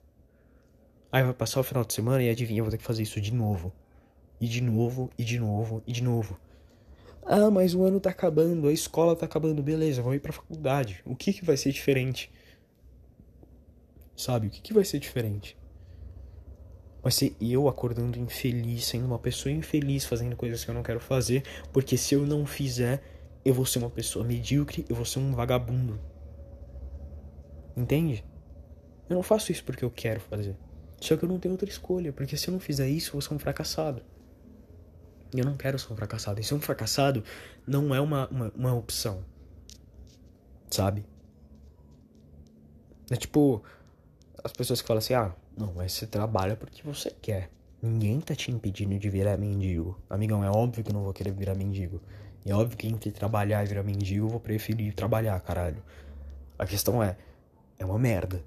Aí 1.10 1.22
vai 1.22 1.32
passar 1.32 1.60
o 1.60 1.64
final 1.64 1.84
de 1.84 1.94
semana 1.94 2.22
e 2.22 2.28
adivinha, 2.28 2.60
eu 2.60 2.64
vou 2.64 2.70
ter 2.70 2.78
que 2.78 2.84
fazer 2.84 3.02
isso 3.02 3.20
de 3.20 3.32
novo. 3.32 3.72
E 4.40 4.46
de 4.46 4.60
novo, 4.60 5.10
e 5.18 5.24
de 5.24 5.38
novo, 5.38 5.82
e 5.86 5.92
de 5.92 6.02
novo. 6.02 6.38
Ah, 7.24 7.50
mas 7.50 7.74
o 7.74 7.82
ano 7.82 7.98
tá 7.98 8.10
acabando, 8.10 8.68
a 8.68 8.72
escola 8.72 9.16
tá 9.16 9.26
acabando, 9.26 9.62
beleza, 9.62 10.02
vou 10.02 10.14
ir 10.14 10.20
pra 10.20 10.32
faculdade. 10.32 11.02
O 11.04 11.16
que 11.16 11.32
que 11.32 11.44
vai 11.44 11.56
ser 11.56 11.72
diferente? 11.72 12.30
Sabe, 14.16 14.48
o 14.48 14.50
que 14.50 14.60
que 14.60 14.74
vai 14.74 14.84
ser 14.84 14.98
diferente? 14.98 15.56
Vai 17.02 17.12
ser 17.12 17.36
eu 17.40 17.68
acordando 17.68 18.18
infeliz, 18.18 18.86
sendo 18.86 19.06
uma 19.06 19.18
pessoa 19.18 19.52
infeliz, 19.52 20.04
fazendo 20.04 20.36
coisas 20.36 20.64
que 20.64 20.70
eu 20.70 20.74
não 20.74 20.82
quero 20.82 21.00
fazer, 21.00 21.42
porque 21.72 21.96
se 21.96 22.14
eu 22.14 22.26
não 22.26 22.44
fizer, 22.44 23.02
eu 23.44 23.54
vou 23.54 23.64
ser 23.64 23.78
uma 23.78 23.90
pessoa 23.90 24.24
medíocre, 24.24 24.84
eu 24.88 24.96
vou 24.96 25.04
ser 25.04 25.20
um 25.20 25.32
vagabundo. 25.32 26.00
Entende? 27.78 28.24
Eu 29.08 29.14
não 29.14 29.22
faço 29.22 29.52
isso 29.52 29.62
porque 29.62 29.84
eu 29.84 29.90
quero 29.90 30.18
fazer. 30.18 30.56
Só 31.00 31.16
que 31.16 31.24
eu 31.24 31.28
não 31.28 31.38
tenho 31.38 31.52
outra 31.52 31.68
escolha, 31.68 32.12
porque 32.12 32.36
se 32.36 32.48
eu 32.48 32.52
não 32.52 32.58
fizer 32.58 32.88
isso, 32.88 33.10
eu 33.10 33.12
vou 33.12 33.20
ser 33.22 33.32
um 33.32 33.38
fracassado. 33.38 34.02
Eu 35.32 35.44
não 35.44 35.56
quero 35.56 35.78
ser 35.78 35.92
um 35.92 35.96
fracassado. 35.96 36.40
E 36.40 36.44
ser 36.44 36.54
um 36.54 36.60
fracassado 36.60 37.22
não 37.64 37.94
é 37.94 38.00
uma, 38.00 38.26
uma, 38.28 38.52
uma 38.56 38.74
opção. 38.74 39.24
Sabe? 40.68 41.04
É 43.10 43.16
tipo 43.16 43.62
as 44.42 44.52
pessoas 44.52 44.82
que 44.82 44.88
falam 44.88 44.98
assim: 44.98 45.14
ah, 45.14 45.32
não, 45.56 45.72
mas 45.74 45.92
você 45.92 46.06
trabalha 46.06 46.56
porque 46.56 46.82
você 46.82 47.12
quer. 47.22 47.48
Ninguém 47.80 48.20
tá 48.20 48.34
te 48.34 48.50
impedindo 48.50 48.98
de 48.98 49.08
virar 49.08 49.36
mendigo. 49.36 49.96
Amigão, 50.10 50.42
é 50.42 50.50
óbvio 50.50 50.82
que 50.82 50.90
eu 50.90 50.94
não 50.94 51.04
vou 51.04 51.12
querer 51.12 51.30
virar 51.30 51.54
mendigo. 51.54 52.02
É 52.44 52.52
óbvio 52.52 52.76
que 52.76 52.88
entre 52.88 53.12
trabalhar 53.12 53.64
e 53.64 53.68
virar 53.68 53.84
mendigo 53.84 54.26
eu 54.26 54.30
vou 54.30 54.40
preferir 54.40 54.92
trabalhar, 54.94 55.38
caralho. 55.40 55.80
A 56.58 56.66
questão 56.66 57.00
é, 57.00 57.16
é 57.78 57.84
uma 57.84 57.98
merda. 57.98 58.42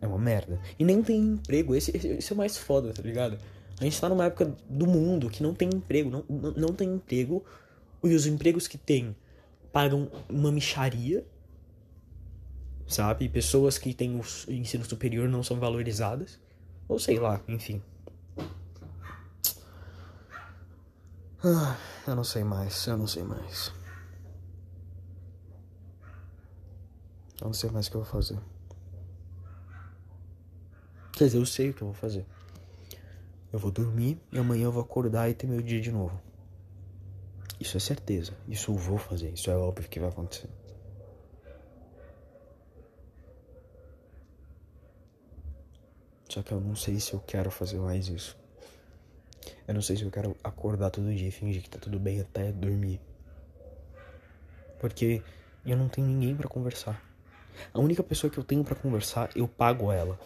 É 0.00 0.06
uma 0.06 0.18
merda. 0.18 0.60
E 0.78 0.84
nem 0.84 1.02
tem 1.02 1.20
emprego. 1.20 1.74
Esse, 1.74 1.96
esse, 1.96 2.08
esse 2.08 2.32
é 2.32 2.34
o 2.34 2.38
mais 2.38 2.56
foda, 2.56 2.92
tá 2.92 3.02
ligado? 3.02 3.38
A 3.78 3.84
gente 3.84 4.00
tá 4.00 4.08
numa 4.08 4.24
época 4.24 4.54
do 4.68 4.86
mundo 4.86 5.30
que 5.30 5.42
não 5.42 5.54
tem 5.54 5.68
emprego. 5.68 6.10
Não, 6.10 6.24
não, 6.28 6.50
não 6.52 6.68
tem 6.74 6.88
emprego. 6.88 7.44
E 8.02 8.14
os 8.14 8.26
empregos 8.26 8.66
que 8.66 8.78
tem 8.78 9.14
pagam 9.72 10.10
uma 10.28 10.50
micharia. 10.50 11.24
Sabe? 12.86 13.28
Pessoas 13.28 13.78
que 13.78 13.94
têm 13.94 14.16
o 14.16 14.22
ensino 14.52 14.84
superior 14.84 15.28
não 15.28 15.42
são 15.42 15.58
valorizadas. 15.58 16.38
Ou 16.88 16.98
sei 16.98 17.18
lá, 17.18 17.40
enfim. 17.46 17.80
Ah, 21.42 21.76
eu 22.06 22.14
não 22.14 22.24
sei 22.24 22.44
mais, 22.44 22.86
eu 22.86 22.98
não 22.98 23.06
sei 23.06 23.22
mais. 23.22 23.72
Eu 27.40 27.46
não 27.46 27.54
sei 27.54 27.70
mais 27.70 27.86
o 27.86 27.90
que 27.90 27.96
eu 27.96 28.02
vou 28.02 28.10
fazer. 28.10 28.38
Quer 31.12 31.24
dizer, 31.24 31.38
eu 31.38 31.46
sei 31.46 31.70
o 31.70 31.74
que 31.74 31.82
eu 31.82 31.86
vou 31.86 31.94
fazer. 31.94 32.26
Eu 33.52 33.58
vou 33.58 33.70
dormir 33.70 34.20
e 34.30 34.38
amanhã 34.38 34.64
eu 34.64 34.72
vou 34.72 34.82
acordar 34.82 35.28
e 35.28 35.34
ter 35.34 35.46
meu 35.46 35.62
dia 35.62 35.80
de 35.80 35.90
novo. 35.90 36.20
Isso 37.58 37.76
é 37.76 37.80
certeza. 37.80 38.32
Isso 38.46 38.70
eu 38.70 38.76
vou 38.76 38.98
fazer. 38.98 39.30
Isso 39.30 39.50
é 39.50 39.56
óbvio 39.56 39.88
que 39.88 39.98
vai 39.98 40.08
acontecer. 40.08 40.48
Só 46.28 46.42
que 46.42 46.52
eu 46.52 46.60
não 46.60 46.76
sei 46.76 47.00
se 47.00 47.12
eu 47.12 47.20
quero 47.20 47.50
fazer 47.50 47.78
mais 47.78 48.06
isso. 48.06 48.38
Eu 49.66 49.74
não 49.74 49.82
sei 49.82 49.96
se 49.96 50.04
eu 50.04 50.10
quero 50.10 50.36
acordar 50.44 50.90
todo 50.90 51.12
dia 51.12 51.28
e 51.28 51.30
fingir 51.30 51.62
que 51.62 51.70
tá 51.70 51.78
tudo 51.78 51.98
bem 51.98 52.20
até 52.20 52.52
dormir. 52.52 53.00
Porque 54.78 55.22
eu 55.66 55.76
não 55.76 55.88
tenho 55.88 56.06
ninguém 56.06 56.36
para 56.36 56.48
conversar. 56.48 57.09
A 57.72 57.78
única 57.80 58.02
pessoa 58.02 58.30
que 58.30 58.38
eu 58.38 58.44
tenho 58.44 58.64
para 58.64 58.74
conversar, 58.74 59.30
eu 59.34 59.46
pago 59.46 59.92
ela. 59.92 60.18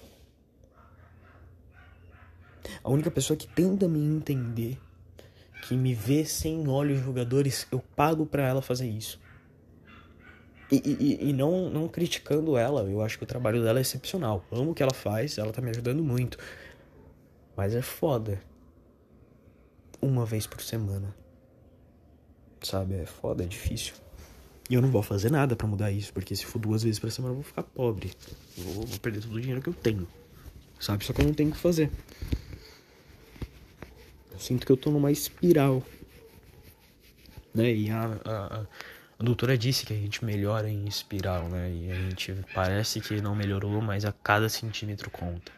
A 2.82 2.90
única 2.90 3.10
pessoa 3.10 3.36
que 3.36 3.46
tenta 3.46 3.88
me 3.88 3.98
entender, 3.98 4.78
que 5.62 5.76
me 5.76 5.94
vê 5.94 6.24
sem 6.24 6.68
olhos 6.68 7.00
jogadores, 7.00 7.66
eu 7.70 7.82
pago 7.94 8.26
para 8.26 8.46
ela 8.46 8.62
fazer 8.62 8.88
isso. 8.88 9.20
E, 10.70 10.76
e, 10.76 11.30
e, 11.30 11.32
não, 11.32 11.68
não 11.70 11.88
criticando 11.88 12.56
ela, 12.56 12.82
eu 12.82 13.00
acho 13.02 13.18
que 13.18 13.24
o 13.24 13.26
trabalho 13.26 13.62
dela 13.62 13.78
é 13.78 13.82
excepcional. 13.82 14.44
Amo 14.50 14.70
o 14.70 14.74
que 14.74 14.82
ela 14.82 14.94
faz, 14.94 15.38
ela 15.38 15.52
tá 15.52 15.60
me 15.60 15.70
ajudando 15.70 16.02
muito. 16.02 16.38
Mas 17.56 17.74
é 17.74 17.82
foda. 17.82 18.40
Uma 20.00 20.24
vez 20.24 20.46
por 20.46 20.60
semana. 20.60 21.14
Sabe? 22.62 22.94
É 22.94 23.06
foda, 23.06 23.44
é 23.44 23.46
difícil. 23.46 23.94
E 24.68 24.74
eu 24.74 24.80
não 24.80 24.90
vou 24.90 25.02
fazer 25.02 25.30
nada 25.30 25.54
para 25.54 25.66
mudar 25.66 25.90
isso, 25.90 26.12
porque 26.12 26.34
se 26.34 26.46
for 26.46 26.58
duas 26.58 26.82
vezes 26.82 26.98
por 26.98 27.10
semana 27.10 27.32
eu 27.32 27.36
vou 27.36 27.44
ficar 27.44 27.62
pobre. 27.62 28.12
Vou, 28.56 28.86
vou 28.86 28.98
perder 28.98 29.20
todo 29.20 29.34
o 29.34 29.40
dinheiro 29.40 29.60
que 29.60 29.68
eu 29.68 29.74
tenho. 29.74 30.08
Sabe? 30.80 31.04
Só 31.04 31.12
que 31.12 31.20
eu 31.20 31.26
não 31.26 31.34
tenho 31.34 31.50
o 31.50 31.52
que 31.52 31.58
fazer. 31.58 31.90
Eu 34.32 34.38
sinto 34.38 34.64
que 34.64 34.72
eu 34.72 34.76
tô 34.76 34.90
numa 34.90 35.12
espiral. 35.12 35.82
Né? 37.54 37.72
E 37.72 37.90
a, 37.90 38.20
a, 38.24 38.66
a 39.18 39.22
doutora 39.22 39.56
disse 39.56 39.84
que 39.84 39.92
a 39.92 39.96
gente 39.96 40.24
melhora 40.24 40.68
em 40.68 40.86
espiral, 40.86 41.48
né? 41.48 41.70
E 41.70 41.90
a 41.90 41.94
gente 41.94 42.34
parece 42.54 43.00
que 43.00 43.20
não 43.20 43.34
melhorou, 43.34 43.80
mas 43.80 44.04
a 44.04 44.12
cada 44.12 44.48
centímetro 44.48 45.10
conta. 45.10 45.52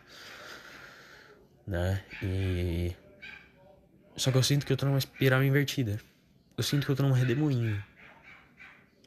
Né? 1.66 2.02
E. 2.22 2.92
Só 4.16 4.30
que 4.30 4.36
eu 4.38 4.42
sinto 4.42 4.66
que 4.66 4.72
eu 4.72 4.76
tô 4.76 4.84
numa 4.86 4.98
espiral 4.98 5.42
invertida. 5.42 5.98
Eu 6.56 6.62
sinto 6.62 6.86
que 6.86 6.92
eu 6.92 6.96
tô 6.96 7.02
num 7.02 7.12
redemoinho. 7.12 7.82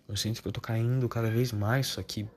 Eu 0.10 0.18
sinto 0.18 0.42
que 0.42 0.48
eu 0.48 0.52
tô 0.52 0.60
caindo 0.60 1.08
cada 1.08 1.30
vez 1.30 1.52
mais, 1.52 1.86
só 1.86 2.02
que. 2.02 2.28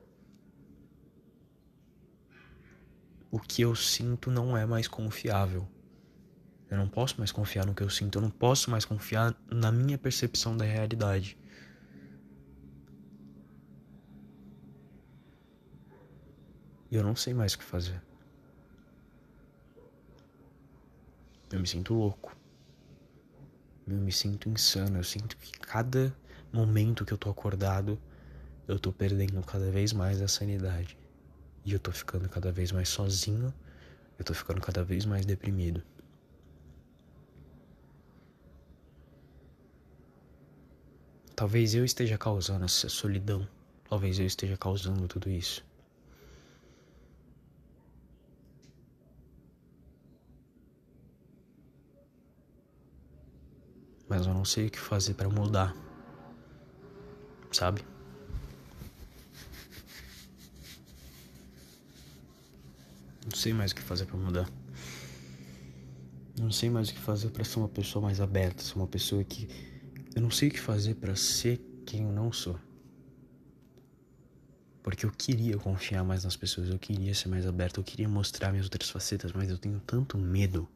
O 3.31 3.39
que 3.39 3.63
eu 3.63 3.75
sinto 3.75 4.29
não 4.29 4.55
é 4.55 4.63
mais 4.63 4.87
confiável. 4.87 5.67
Eu 6.69 6.77
não 6.77 6.87
posso 6.87 7.17
mais 7.17 7.31
confiar 7.31 7.65
no 7.65 7.73
que 7.73 7.81
eu 7.81 7.89
sinto, 7.89 8.19
eu 8.19 8.21
não 8.21 8.29
posso 8.29 8.69
mais 8.69 8.85
confiar 8.85 9.35
na 9.51 9.71
minha 9.71 9.97
percepção 9.97 10.55
da 10.55 10.63
realidade. 10.63 11.35
E 16.91 16.95
eu 16.95 17.03
não 17.03 17.15
sei 17.15 17.33
mais 17.33 17.55
o 17.55 17.57
que 17.57 17.63
fazer. 17.63 17.99
Eu 21.51 21.59
me 21.59 21.65
sinto 21.65 21.95
louco. 21.95 22.37
Eu 23.87 23.97
me 23.97 24.11
sinto 24.11 24.47
insano. 24.47 24.99
Eu 24.99 25.03
sinto 25.03 25.35
que 25.37 25.51
cada 25.53 26.15
momento 26.53 27.03
que 27.03 27.11
eu 27.11 27.17
tô 27.17 27.29
acordado, 27.29 27.99
eu 28.67 28.79
tô 28.79 28.91
perdendo 28.93 29.41
cada 29.43 29.69
vez 29.71 29.91
mais 29.91 30.21
a 30.21 30.27
sanidade. 30.27 30.97
E 31.65 31.73
eu 31.73 31.79
tô 31.79 31.91
ficando 31.91 32.29
cada 32.29 32.51
vez 32.51 32.71
mais 32.71 32.89
sozinho. 32.89 33.53
Eu 34.17 34.23
tô 34.23 34.33
ficando 34.33 34.61
cada 34.61 34.83
vez 34.83 35.05
mais 35.05 35.25
deprimido. 35.25 35.81
Talvez 41.35 41.73
eu 41.73 41.83
esteja 41.83 42.17
causando 42.17 42.65
essa 42.65 42.87
solidão. 42.87 43.47
Talvez 43.89 44.19
eu 44.19 44.25
esteja 44.25 44.55
causando 44.55 45.07
tudo 45.07 45.29
isso. 45.29 45.65
mas 54.13 54.27
eu 54.27 54.33
não 54.33 54.45
sei 54.45 54.67
o 54.67 54.69
que 54.69 54.77
fazer 54.77 55.15
para 55.15 55.27
mudar. 55.27 55.75
Sabe? 57.53 57.85
Não 63.23 63.35
sei 63.35 63.53
mais 63.53 63.71
o 63.71 63.75
que 63.75 63.81
fazer 63.81 64.05
para 64.05 64.17
mudar. 64.17 64.49
Não 66.37 66.51
sei 66.51 66.69
mais 66.69 66.89
o 66.89 66.93
que 66.93 66.99
fazer 66.99 67.29
para 67.29 67.43
ser 67.43 67.59
uma 67.59 67.69
pessoa 67.69 68.01
mais 68.01 68.19
aberta, 68.19 68.63
ser 68.63 68.75
uma 68.75 68.87
pessoa 68.87 69.23
que 69.23 69.47
eu 70.15 70.21
não 70.21 70.31
sei 70.31 70.49
o 70.49 70.51
que 70.51 70.59
fazer 70.59 70.95
para 70.95 71.15
ser 71.15 71.61
quem 71.85 72.01
eu 72.01 72.11
não 72.11 72.33
sou. 72.33 72.59
Porque 74.81 75.05
eu 75.05 75.11
queria 75.11 75.57
confiar 75.57 76.03
mais 76.03 76.23
nas 76.23 76.35
pessoas, 76.35 76.69
eu 76.69 76.79
queria 76.79 77.13
ser 77.13 77.29
mais 77.29 77.47
aberto, 77.47 77.79
eu 77.79 77.83
queria 77.83 78.09
mostrar 78.09 78.51
minhas 78.51 78.65
outras 78.65 78.89
facetas, 78.89 79.31
mas 79.31 79.49
eu 79.49 79.57
tenho 79.57 79.79
tanto 79.79 80.17
medo 80.17 80.67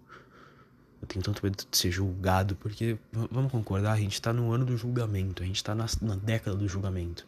eu 1.01 1.07
tenho 1.07 1.23
tanto 1.23 1.43
medo 1.43 1.57
de 1.69 1.77
ser 1.77 1.91
julgado, 1.91 2.55
porque, 2.55 2.97
vamos 3.11 3.51
concordar, 3.51 3.93
a 3.93 3.97
gente 3.97 4.21
tá 4.21 4.33
no 4.33 4.51
ano 4.51 4.65
do 4.65 4.75
julgamento, 4.75 5.43
a 5.43 5.45
gente 5.45 5.63
tá 5.63 5.75
na, 5.75 5.85
na 6.01 6.15
década 6.15 6.57
do 6.57 6.67
julgamento. 6.67 7.27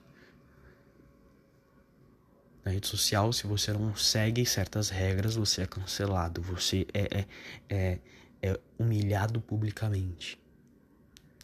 Na 2.66 2.72
rede 2.72 2.88
social, 2.88 3.32
se 3.32 3.46
você 3.46 3.72
não 3.72 3.96
segue 3.96 4.46
certas 4.46 4.90
regras, 4.90 5.36
você 5.36 5.62
é 5.62 5.68
cancelado, 5.68 6.42
você 6.42 6.86
é, 6.94 7.20
é, 7.20 7.28
é, 7.70 8.00
é 8.42 8.60
humilhado 8.78 9.40
publicamente. 9.40 10.40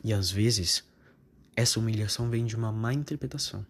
E 0.04 0.12
às 0.12 0.30
vezes, 0.30 0.84
essa 1.56 1.80
humilhação 1.80 2.30
vem 2.30 2.46
de 2.46 2.56
uma 2.56 2.72
má 2.72 2.94
interpretação. 2.94 3.66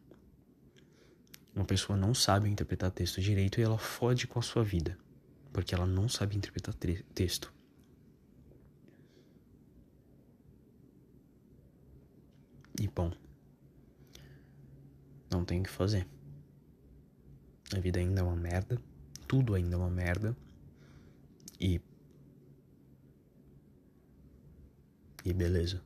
Uma 1.53 1.65
pessoa 1.65 1.97
não 1.97 2.13
sabe 2.13 2.49
interpretar 2.49 2.91
texto 2.91 3.21
direito 3.21 3.59
e 3.59 3.63
ela 3.63 3.77
fode 3.77 4.27
com 4.27 4.39
a 4.39 4.41
sua 4.41 4.63
vida, 4.63 4.97
porque 5.53 5.73
ela 5.73 5.85
não 5.85 6.09
sabe 6.09 6.35
interpretar 6.35 6.73
texto. 7.13 7.54
E 12.79 12.87
bom, 12.87 13.11
não 15.31 15.45
tem 15.45 15.61
o 15.61 15.63
que 15.63 15.69
fazer. 15.69 16.07
A 17.75 17.79
vida 17.79 17.99
ainda 17.99 18.21
é 18.21 18.23
uma 18.23 18.35
merda, 18.35 18.79
tudo 19.27 19.55
ainda 19.55 19.75
é 19.75 19.77
uma 19.77 19.89
merda. 19.89 20.35
E. 21.59 21.81
E 25.23 25.33
beleza. 25.33 25.81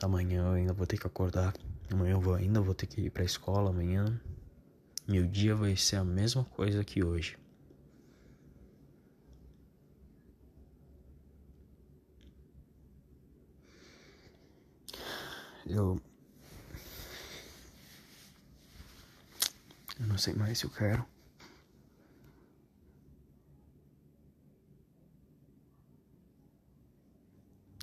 Amanhã 0.00 0.46
eu 0.46 0.52
ainda 0.52 0.72
vou 0.72 0.86
ter 0.86 0.98
que 0.98 1.06
acordar. 1.06 1.54
Amanhã 1.90 2.12
eu 2.12 2.20
vou, 2.20 2.34
ainda 2.34 2.60
vou 2.60 2.74
ter 2.74 2.86
que 2.86 3.00
ir 3.02 3.10
pra 3.10 3.24
escola 3.24 3.70
amanhã. 3.70 4.20
Meu 5.06 5.26
dia 5.26 5.54
vai 5.54 5.76
ser 5.76 5.96
a 5.96 6.04
mesma 6.04 6.44
coisa 6.44 6.84
que 6.84 7.02
hoje. 7.04 7.36
Eu. 15.68 16.00
Eu 20.00 20.06
não 20.06 20.16
sei 20.16 20.32
mais 20.32 20.58
se 20.58 20.64
eu 20.64 20.70
quero. 20.70 21.04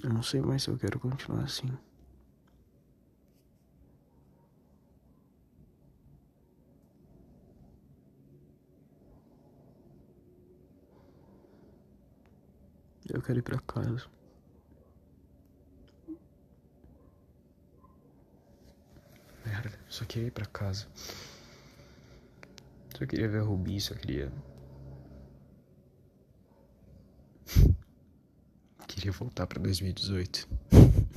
Eu 0.03 0.09
não 0.13 0.23
sei 0.23 0.41
mais 0.41 0.63
se 0.63 0.69
eu 0.69 0.77
quero 0.77 0.99
continuar 0.99 1.43
assim. 1.43 1.67
Eu 13.07 13.21
quero 13.21 13.39
ir 13.39 13.43
pra 13.43 13.59
casa. 13.59 14.09
Só 19.95 20.03
queria 20.03 20.27
ir 20.27 20.31
pra 20.31 20.45
casa. 20.45 20.87
Só 22.97 23.05
queria 23.05 23.29
ver 23.29 23.39
a 23.39 23.43
Rubi, 23.43 23.79
só 23.79 23.95
queria. 23.95 24.29
queria 28.87 29.13
voltar 29.13 29.47
pra 29.47 29.61
2018. 29.61 30.49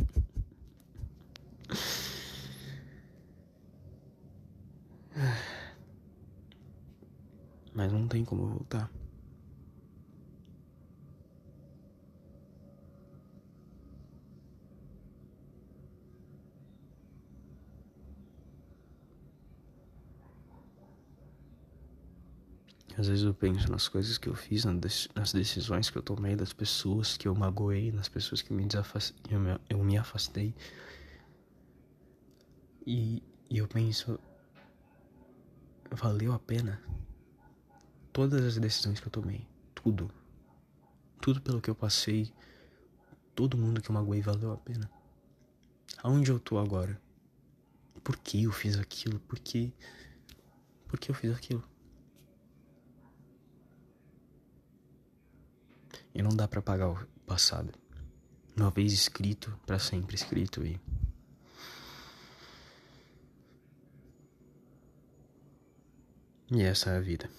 Mas 7.74 7.92
não 7.92 8.06
tem 8.06 8.24
como 8.24 8.46
voltar. 8.46 8.88
Às 22.98 23.06
vezes 23.06 23.24
eu 23.24 23.32
penso 23.32 23.70
nas 23.70 23.86
coisas 23.86 24.18
que 24.18 24.28
eu 24.28 24.34
fiz, 24.34 24.64
nas 24.64 25.32
decisões 25.32 25.88
que 25.88 25.96
eu 25.96 26.02
tomei, 26.02 26.34
das 26.34 26.52
pessoas 26.52 27.16
que 27.16 27.28
eu 27.28 27.34
magoei, 27.34 27.92
nas 27.92 28.08
pessoas 28.08 28.42
que 28.42 28.52
me 28.52 28.66
eu, 29.70 29.84
me, 29.84 29.96
afastei. 29.96 30.52
E, 32.84 33.22
e 33.48 33.58
eu 33.58 33.68
penso, 33.68 34.18
valeu 35.92 36.32
a 36.32 36.40
pena? 36.40 36.82
Todas 38.12 38.44
as 38.44 38.58
decisões 38.58 38.98
que 38.98 39.06
eu 39.06 39.12
tomei, 39.12 39.46
tudo, 39.76 40.10
tudo 41.20 41.40
pelo 41.40 41.60
que 41.60 41.70
eu 41.70 41.76
passei, 41.76 42.34
todo 43.32 43.56
mundo 43.56 43.80
que 43.80 43.90
eu 43.90 43.94
magoei 43.94 44.22
valeu 44.22 44.50
a 44.50 44.56
pena. 44.56 44.90
Aonde 46.02 46.32
eu 46.32 46.40
tô 46.40 46.58
agora? 46.58 47.00
Por 48.02 48.16
que 48.16 48.42
eu 48.42 48.50
fiz 48.50 48.76
aquilo? 48.76 49.20
Por 49.20 49.38
que, 49.38 49.72
por 50.88 50.98
que 50.98 51.12
eu 51.12 51.14
fiz 51.14 51.32
aquilo? 51.32 51.62
E 56.18 56.22
não 56.22 56.34
dá 56.34 56.48
para 56.48 56.58
apagar 56.58 56.90
o 56.90 57.06
passado. 57.24 57.72
Uma 58.56 58.70
vez 58.70 58.92
escrito, 58.92 59.56
para 59.64 59.78
sempre 59.78 60.16
escrito 60.16 60.66
e 60.66 60.80
E 66.50 66.62
essa 66.62 66.90
é 66.90 66.96
a 66.96 67.00
vida. 67.00 67.30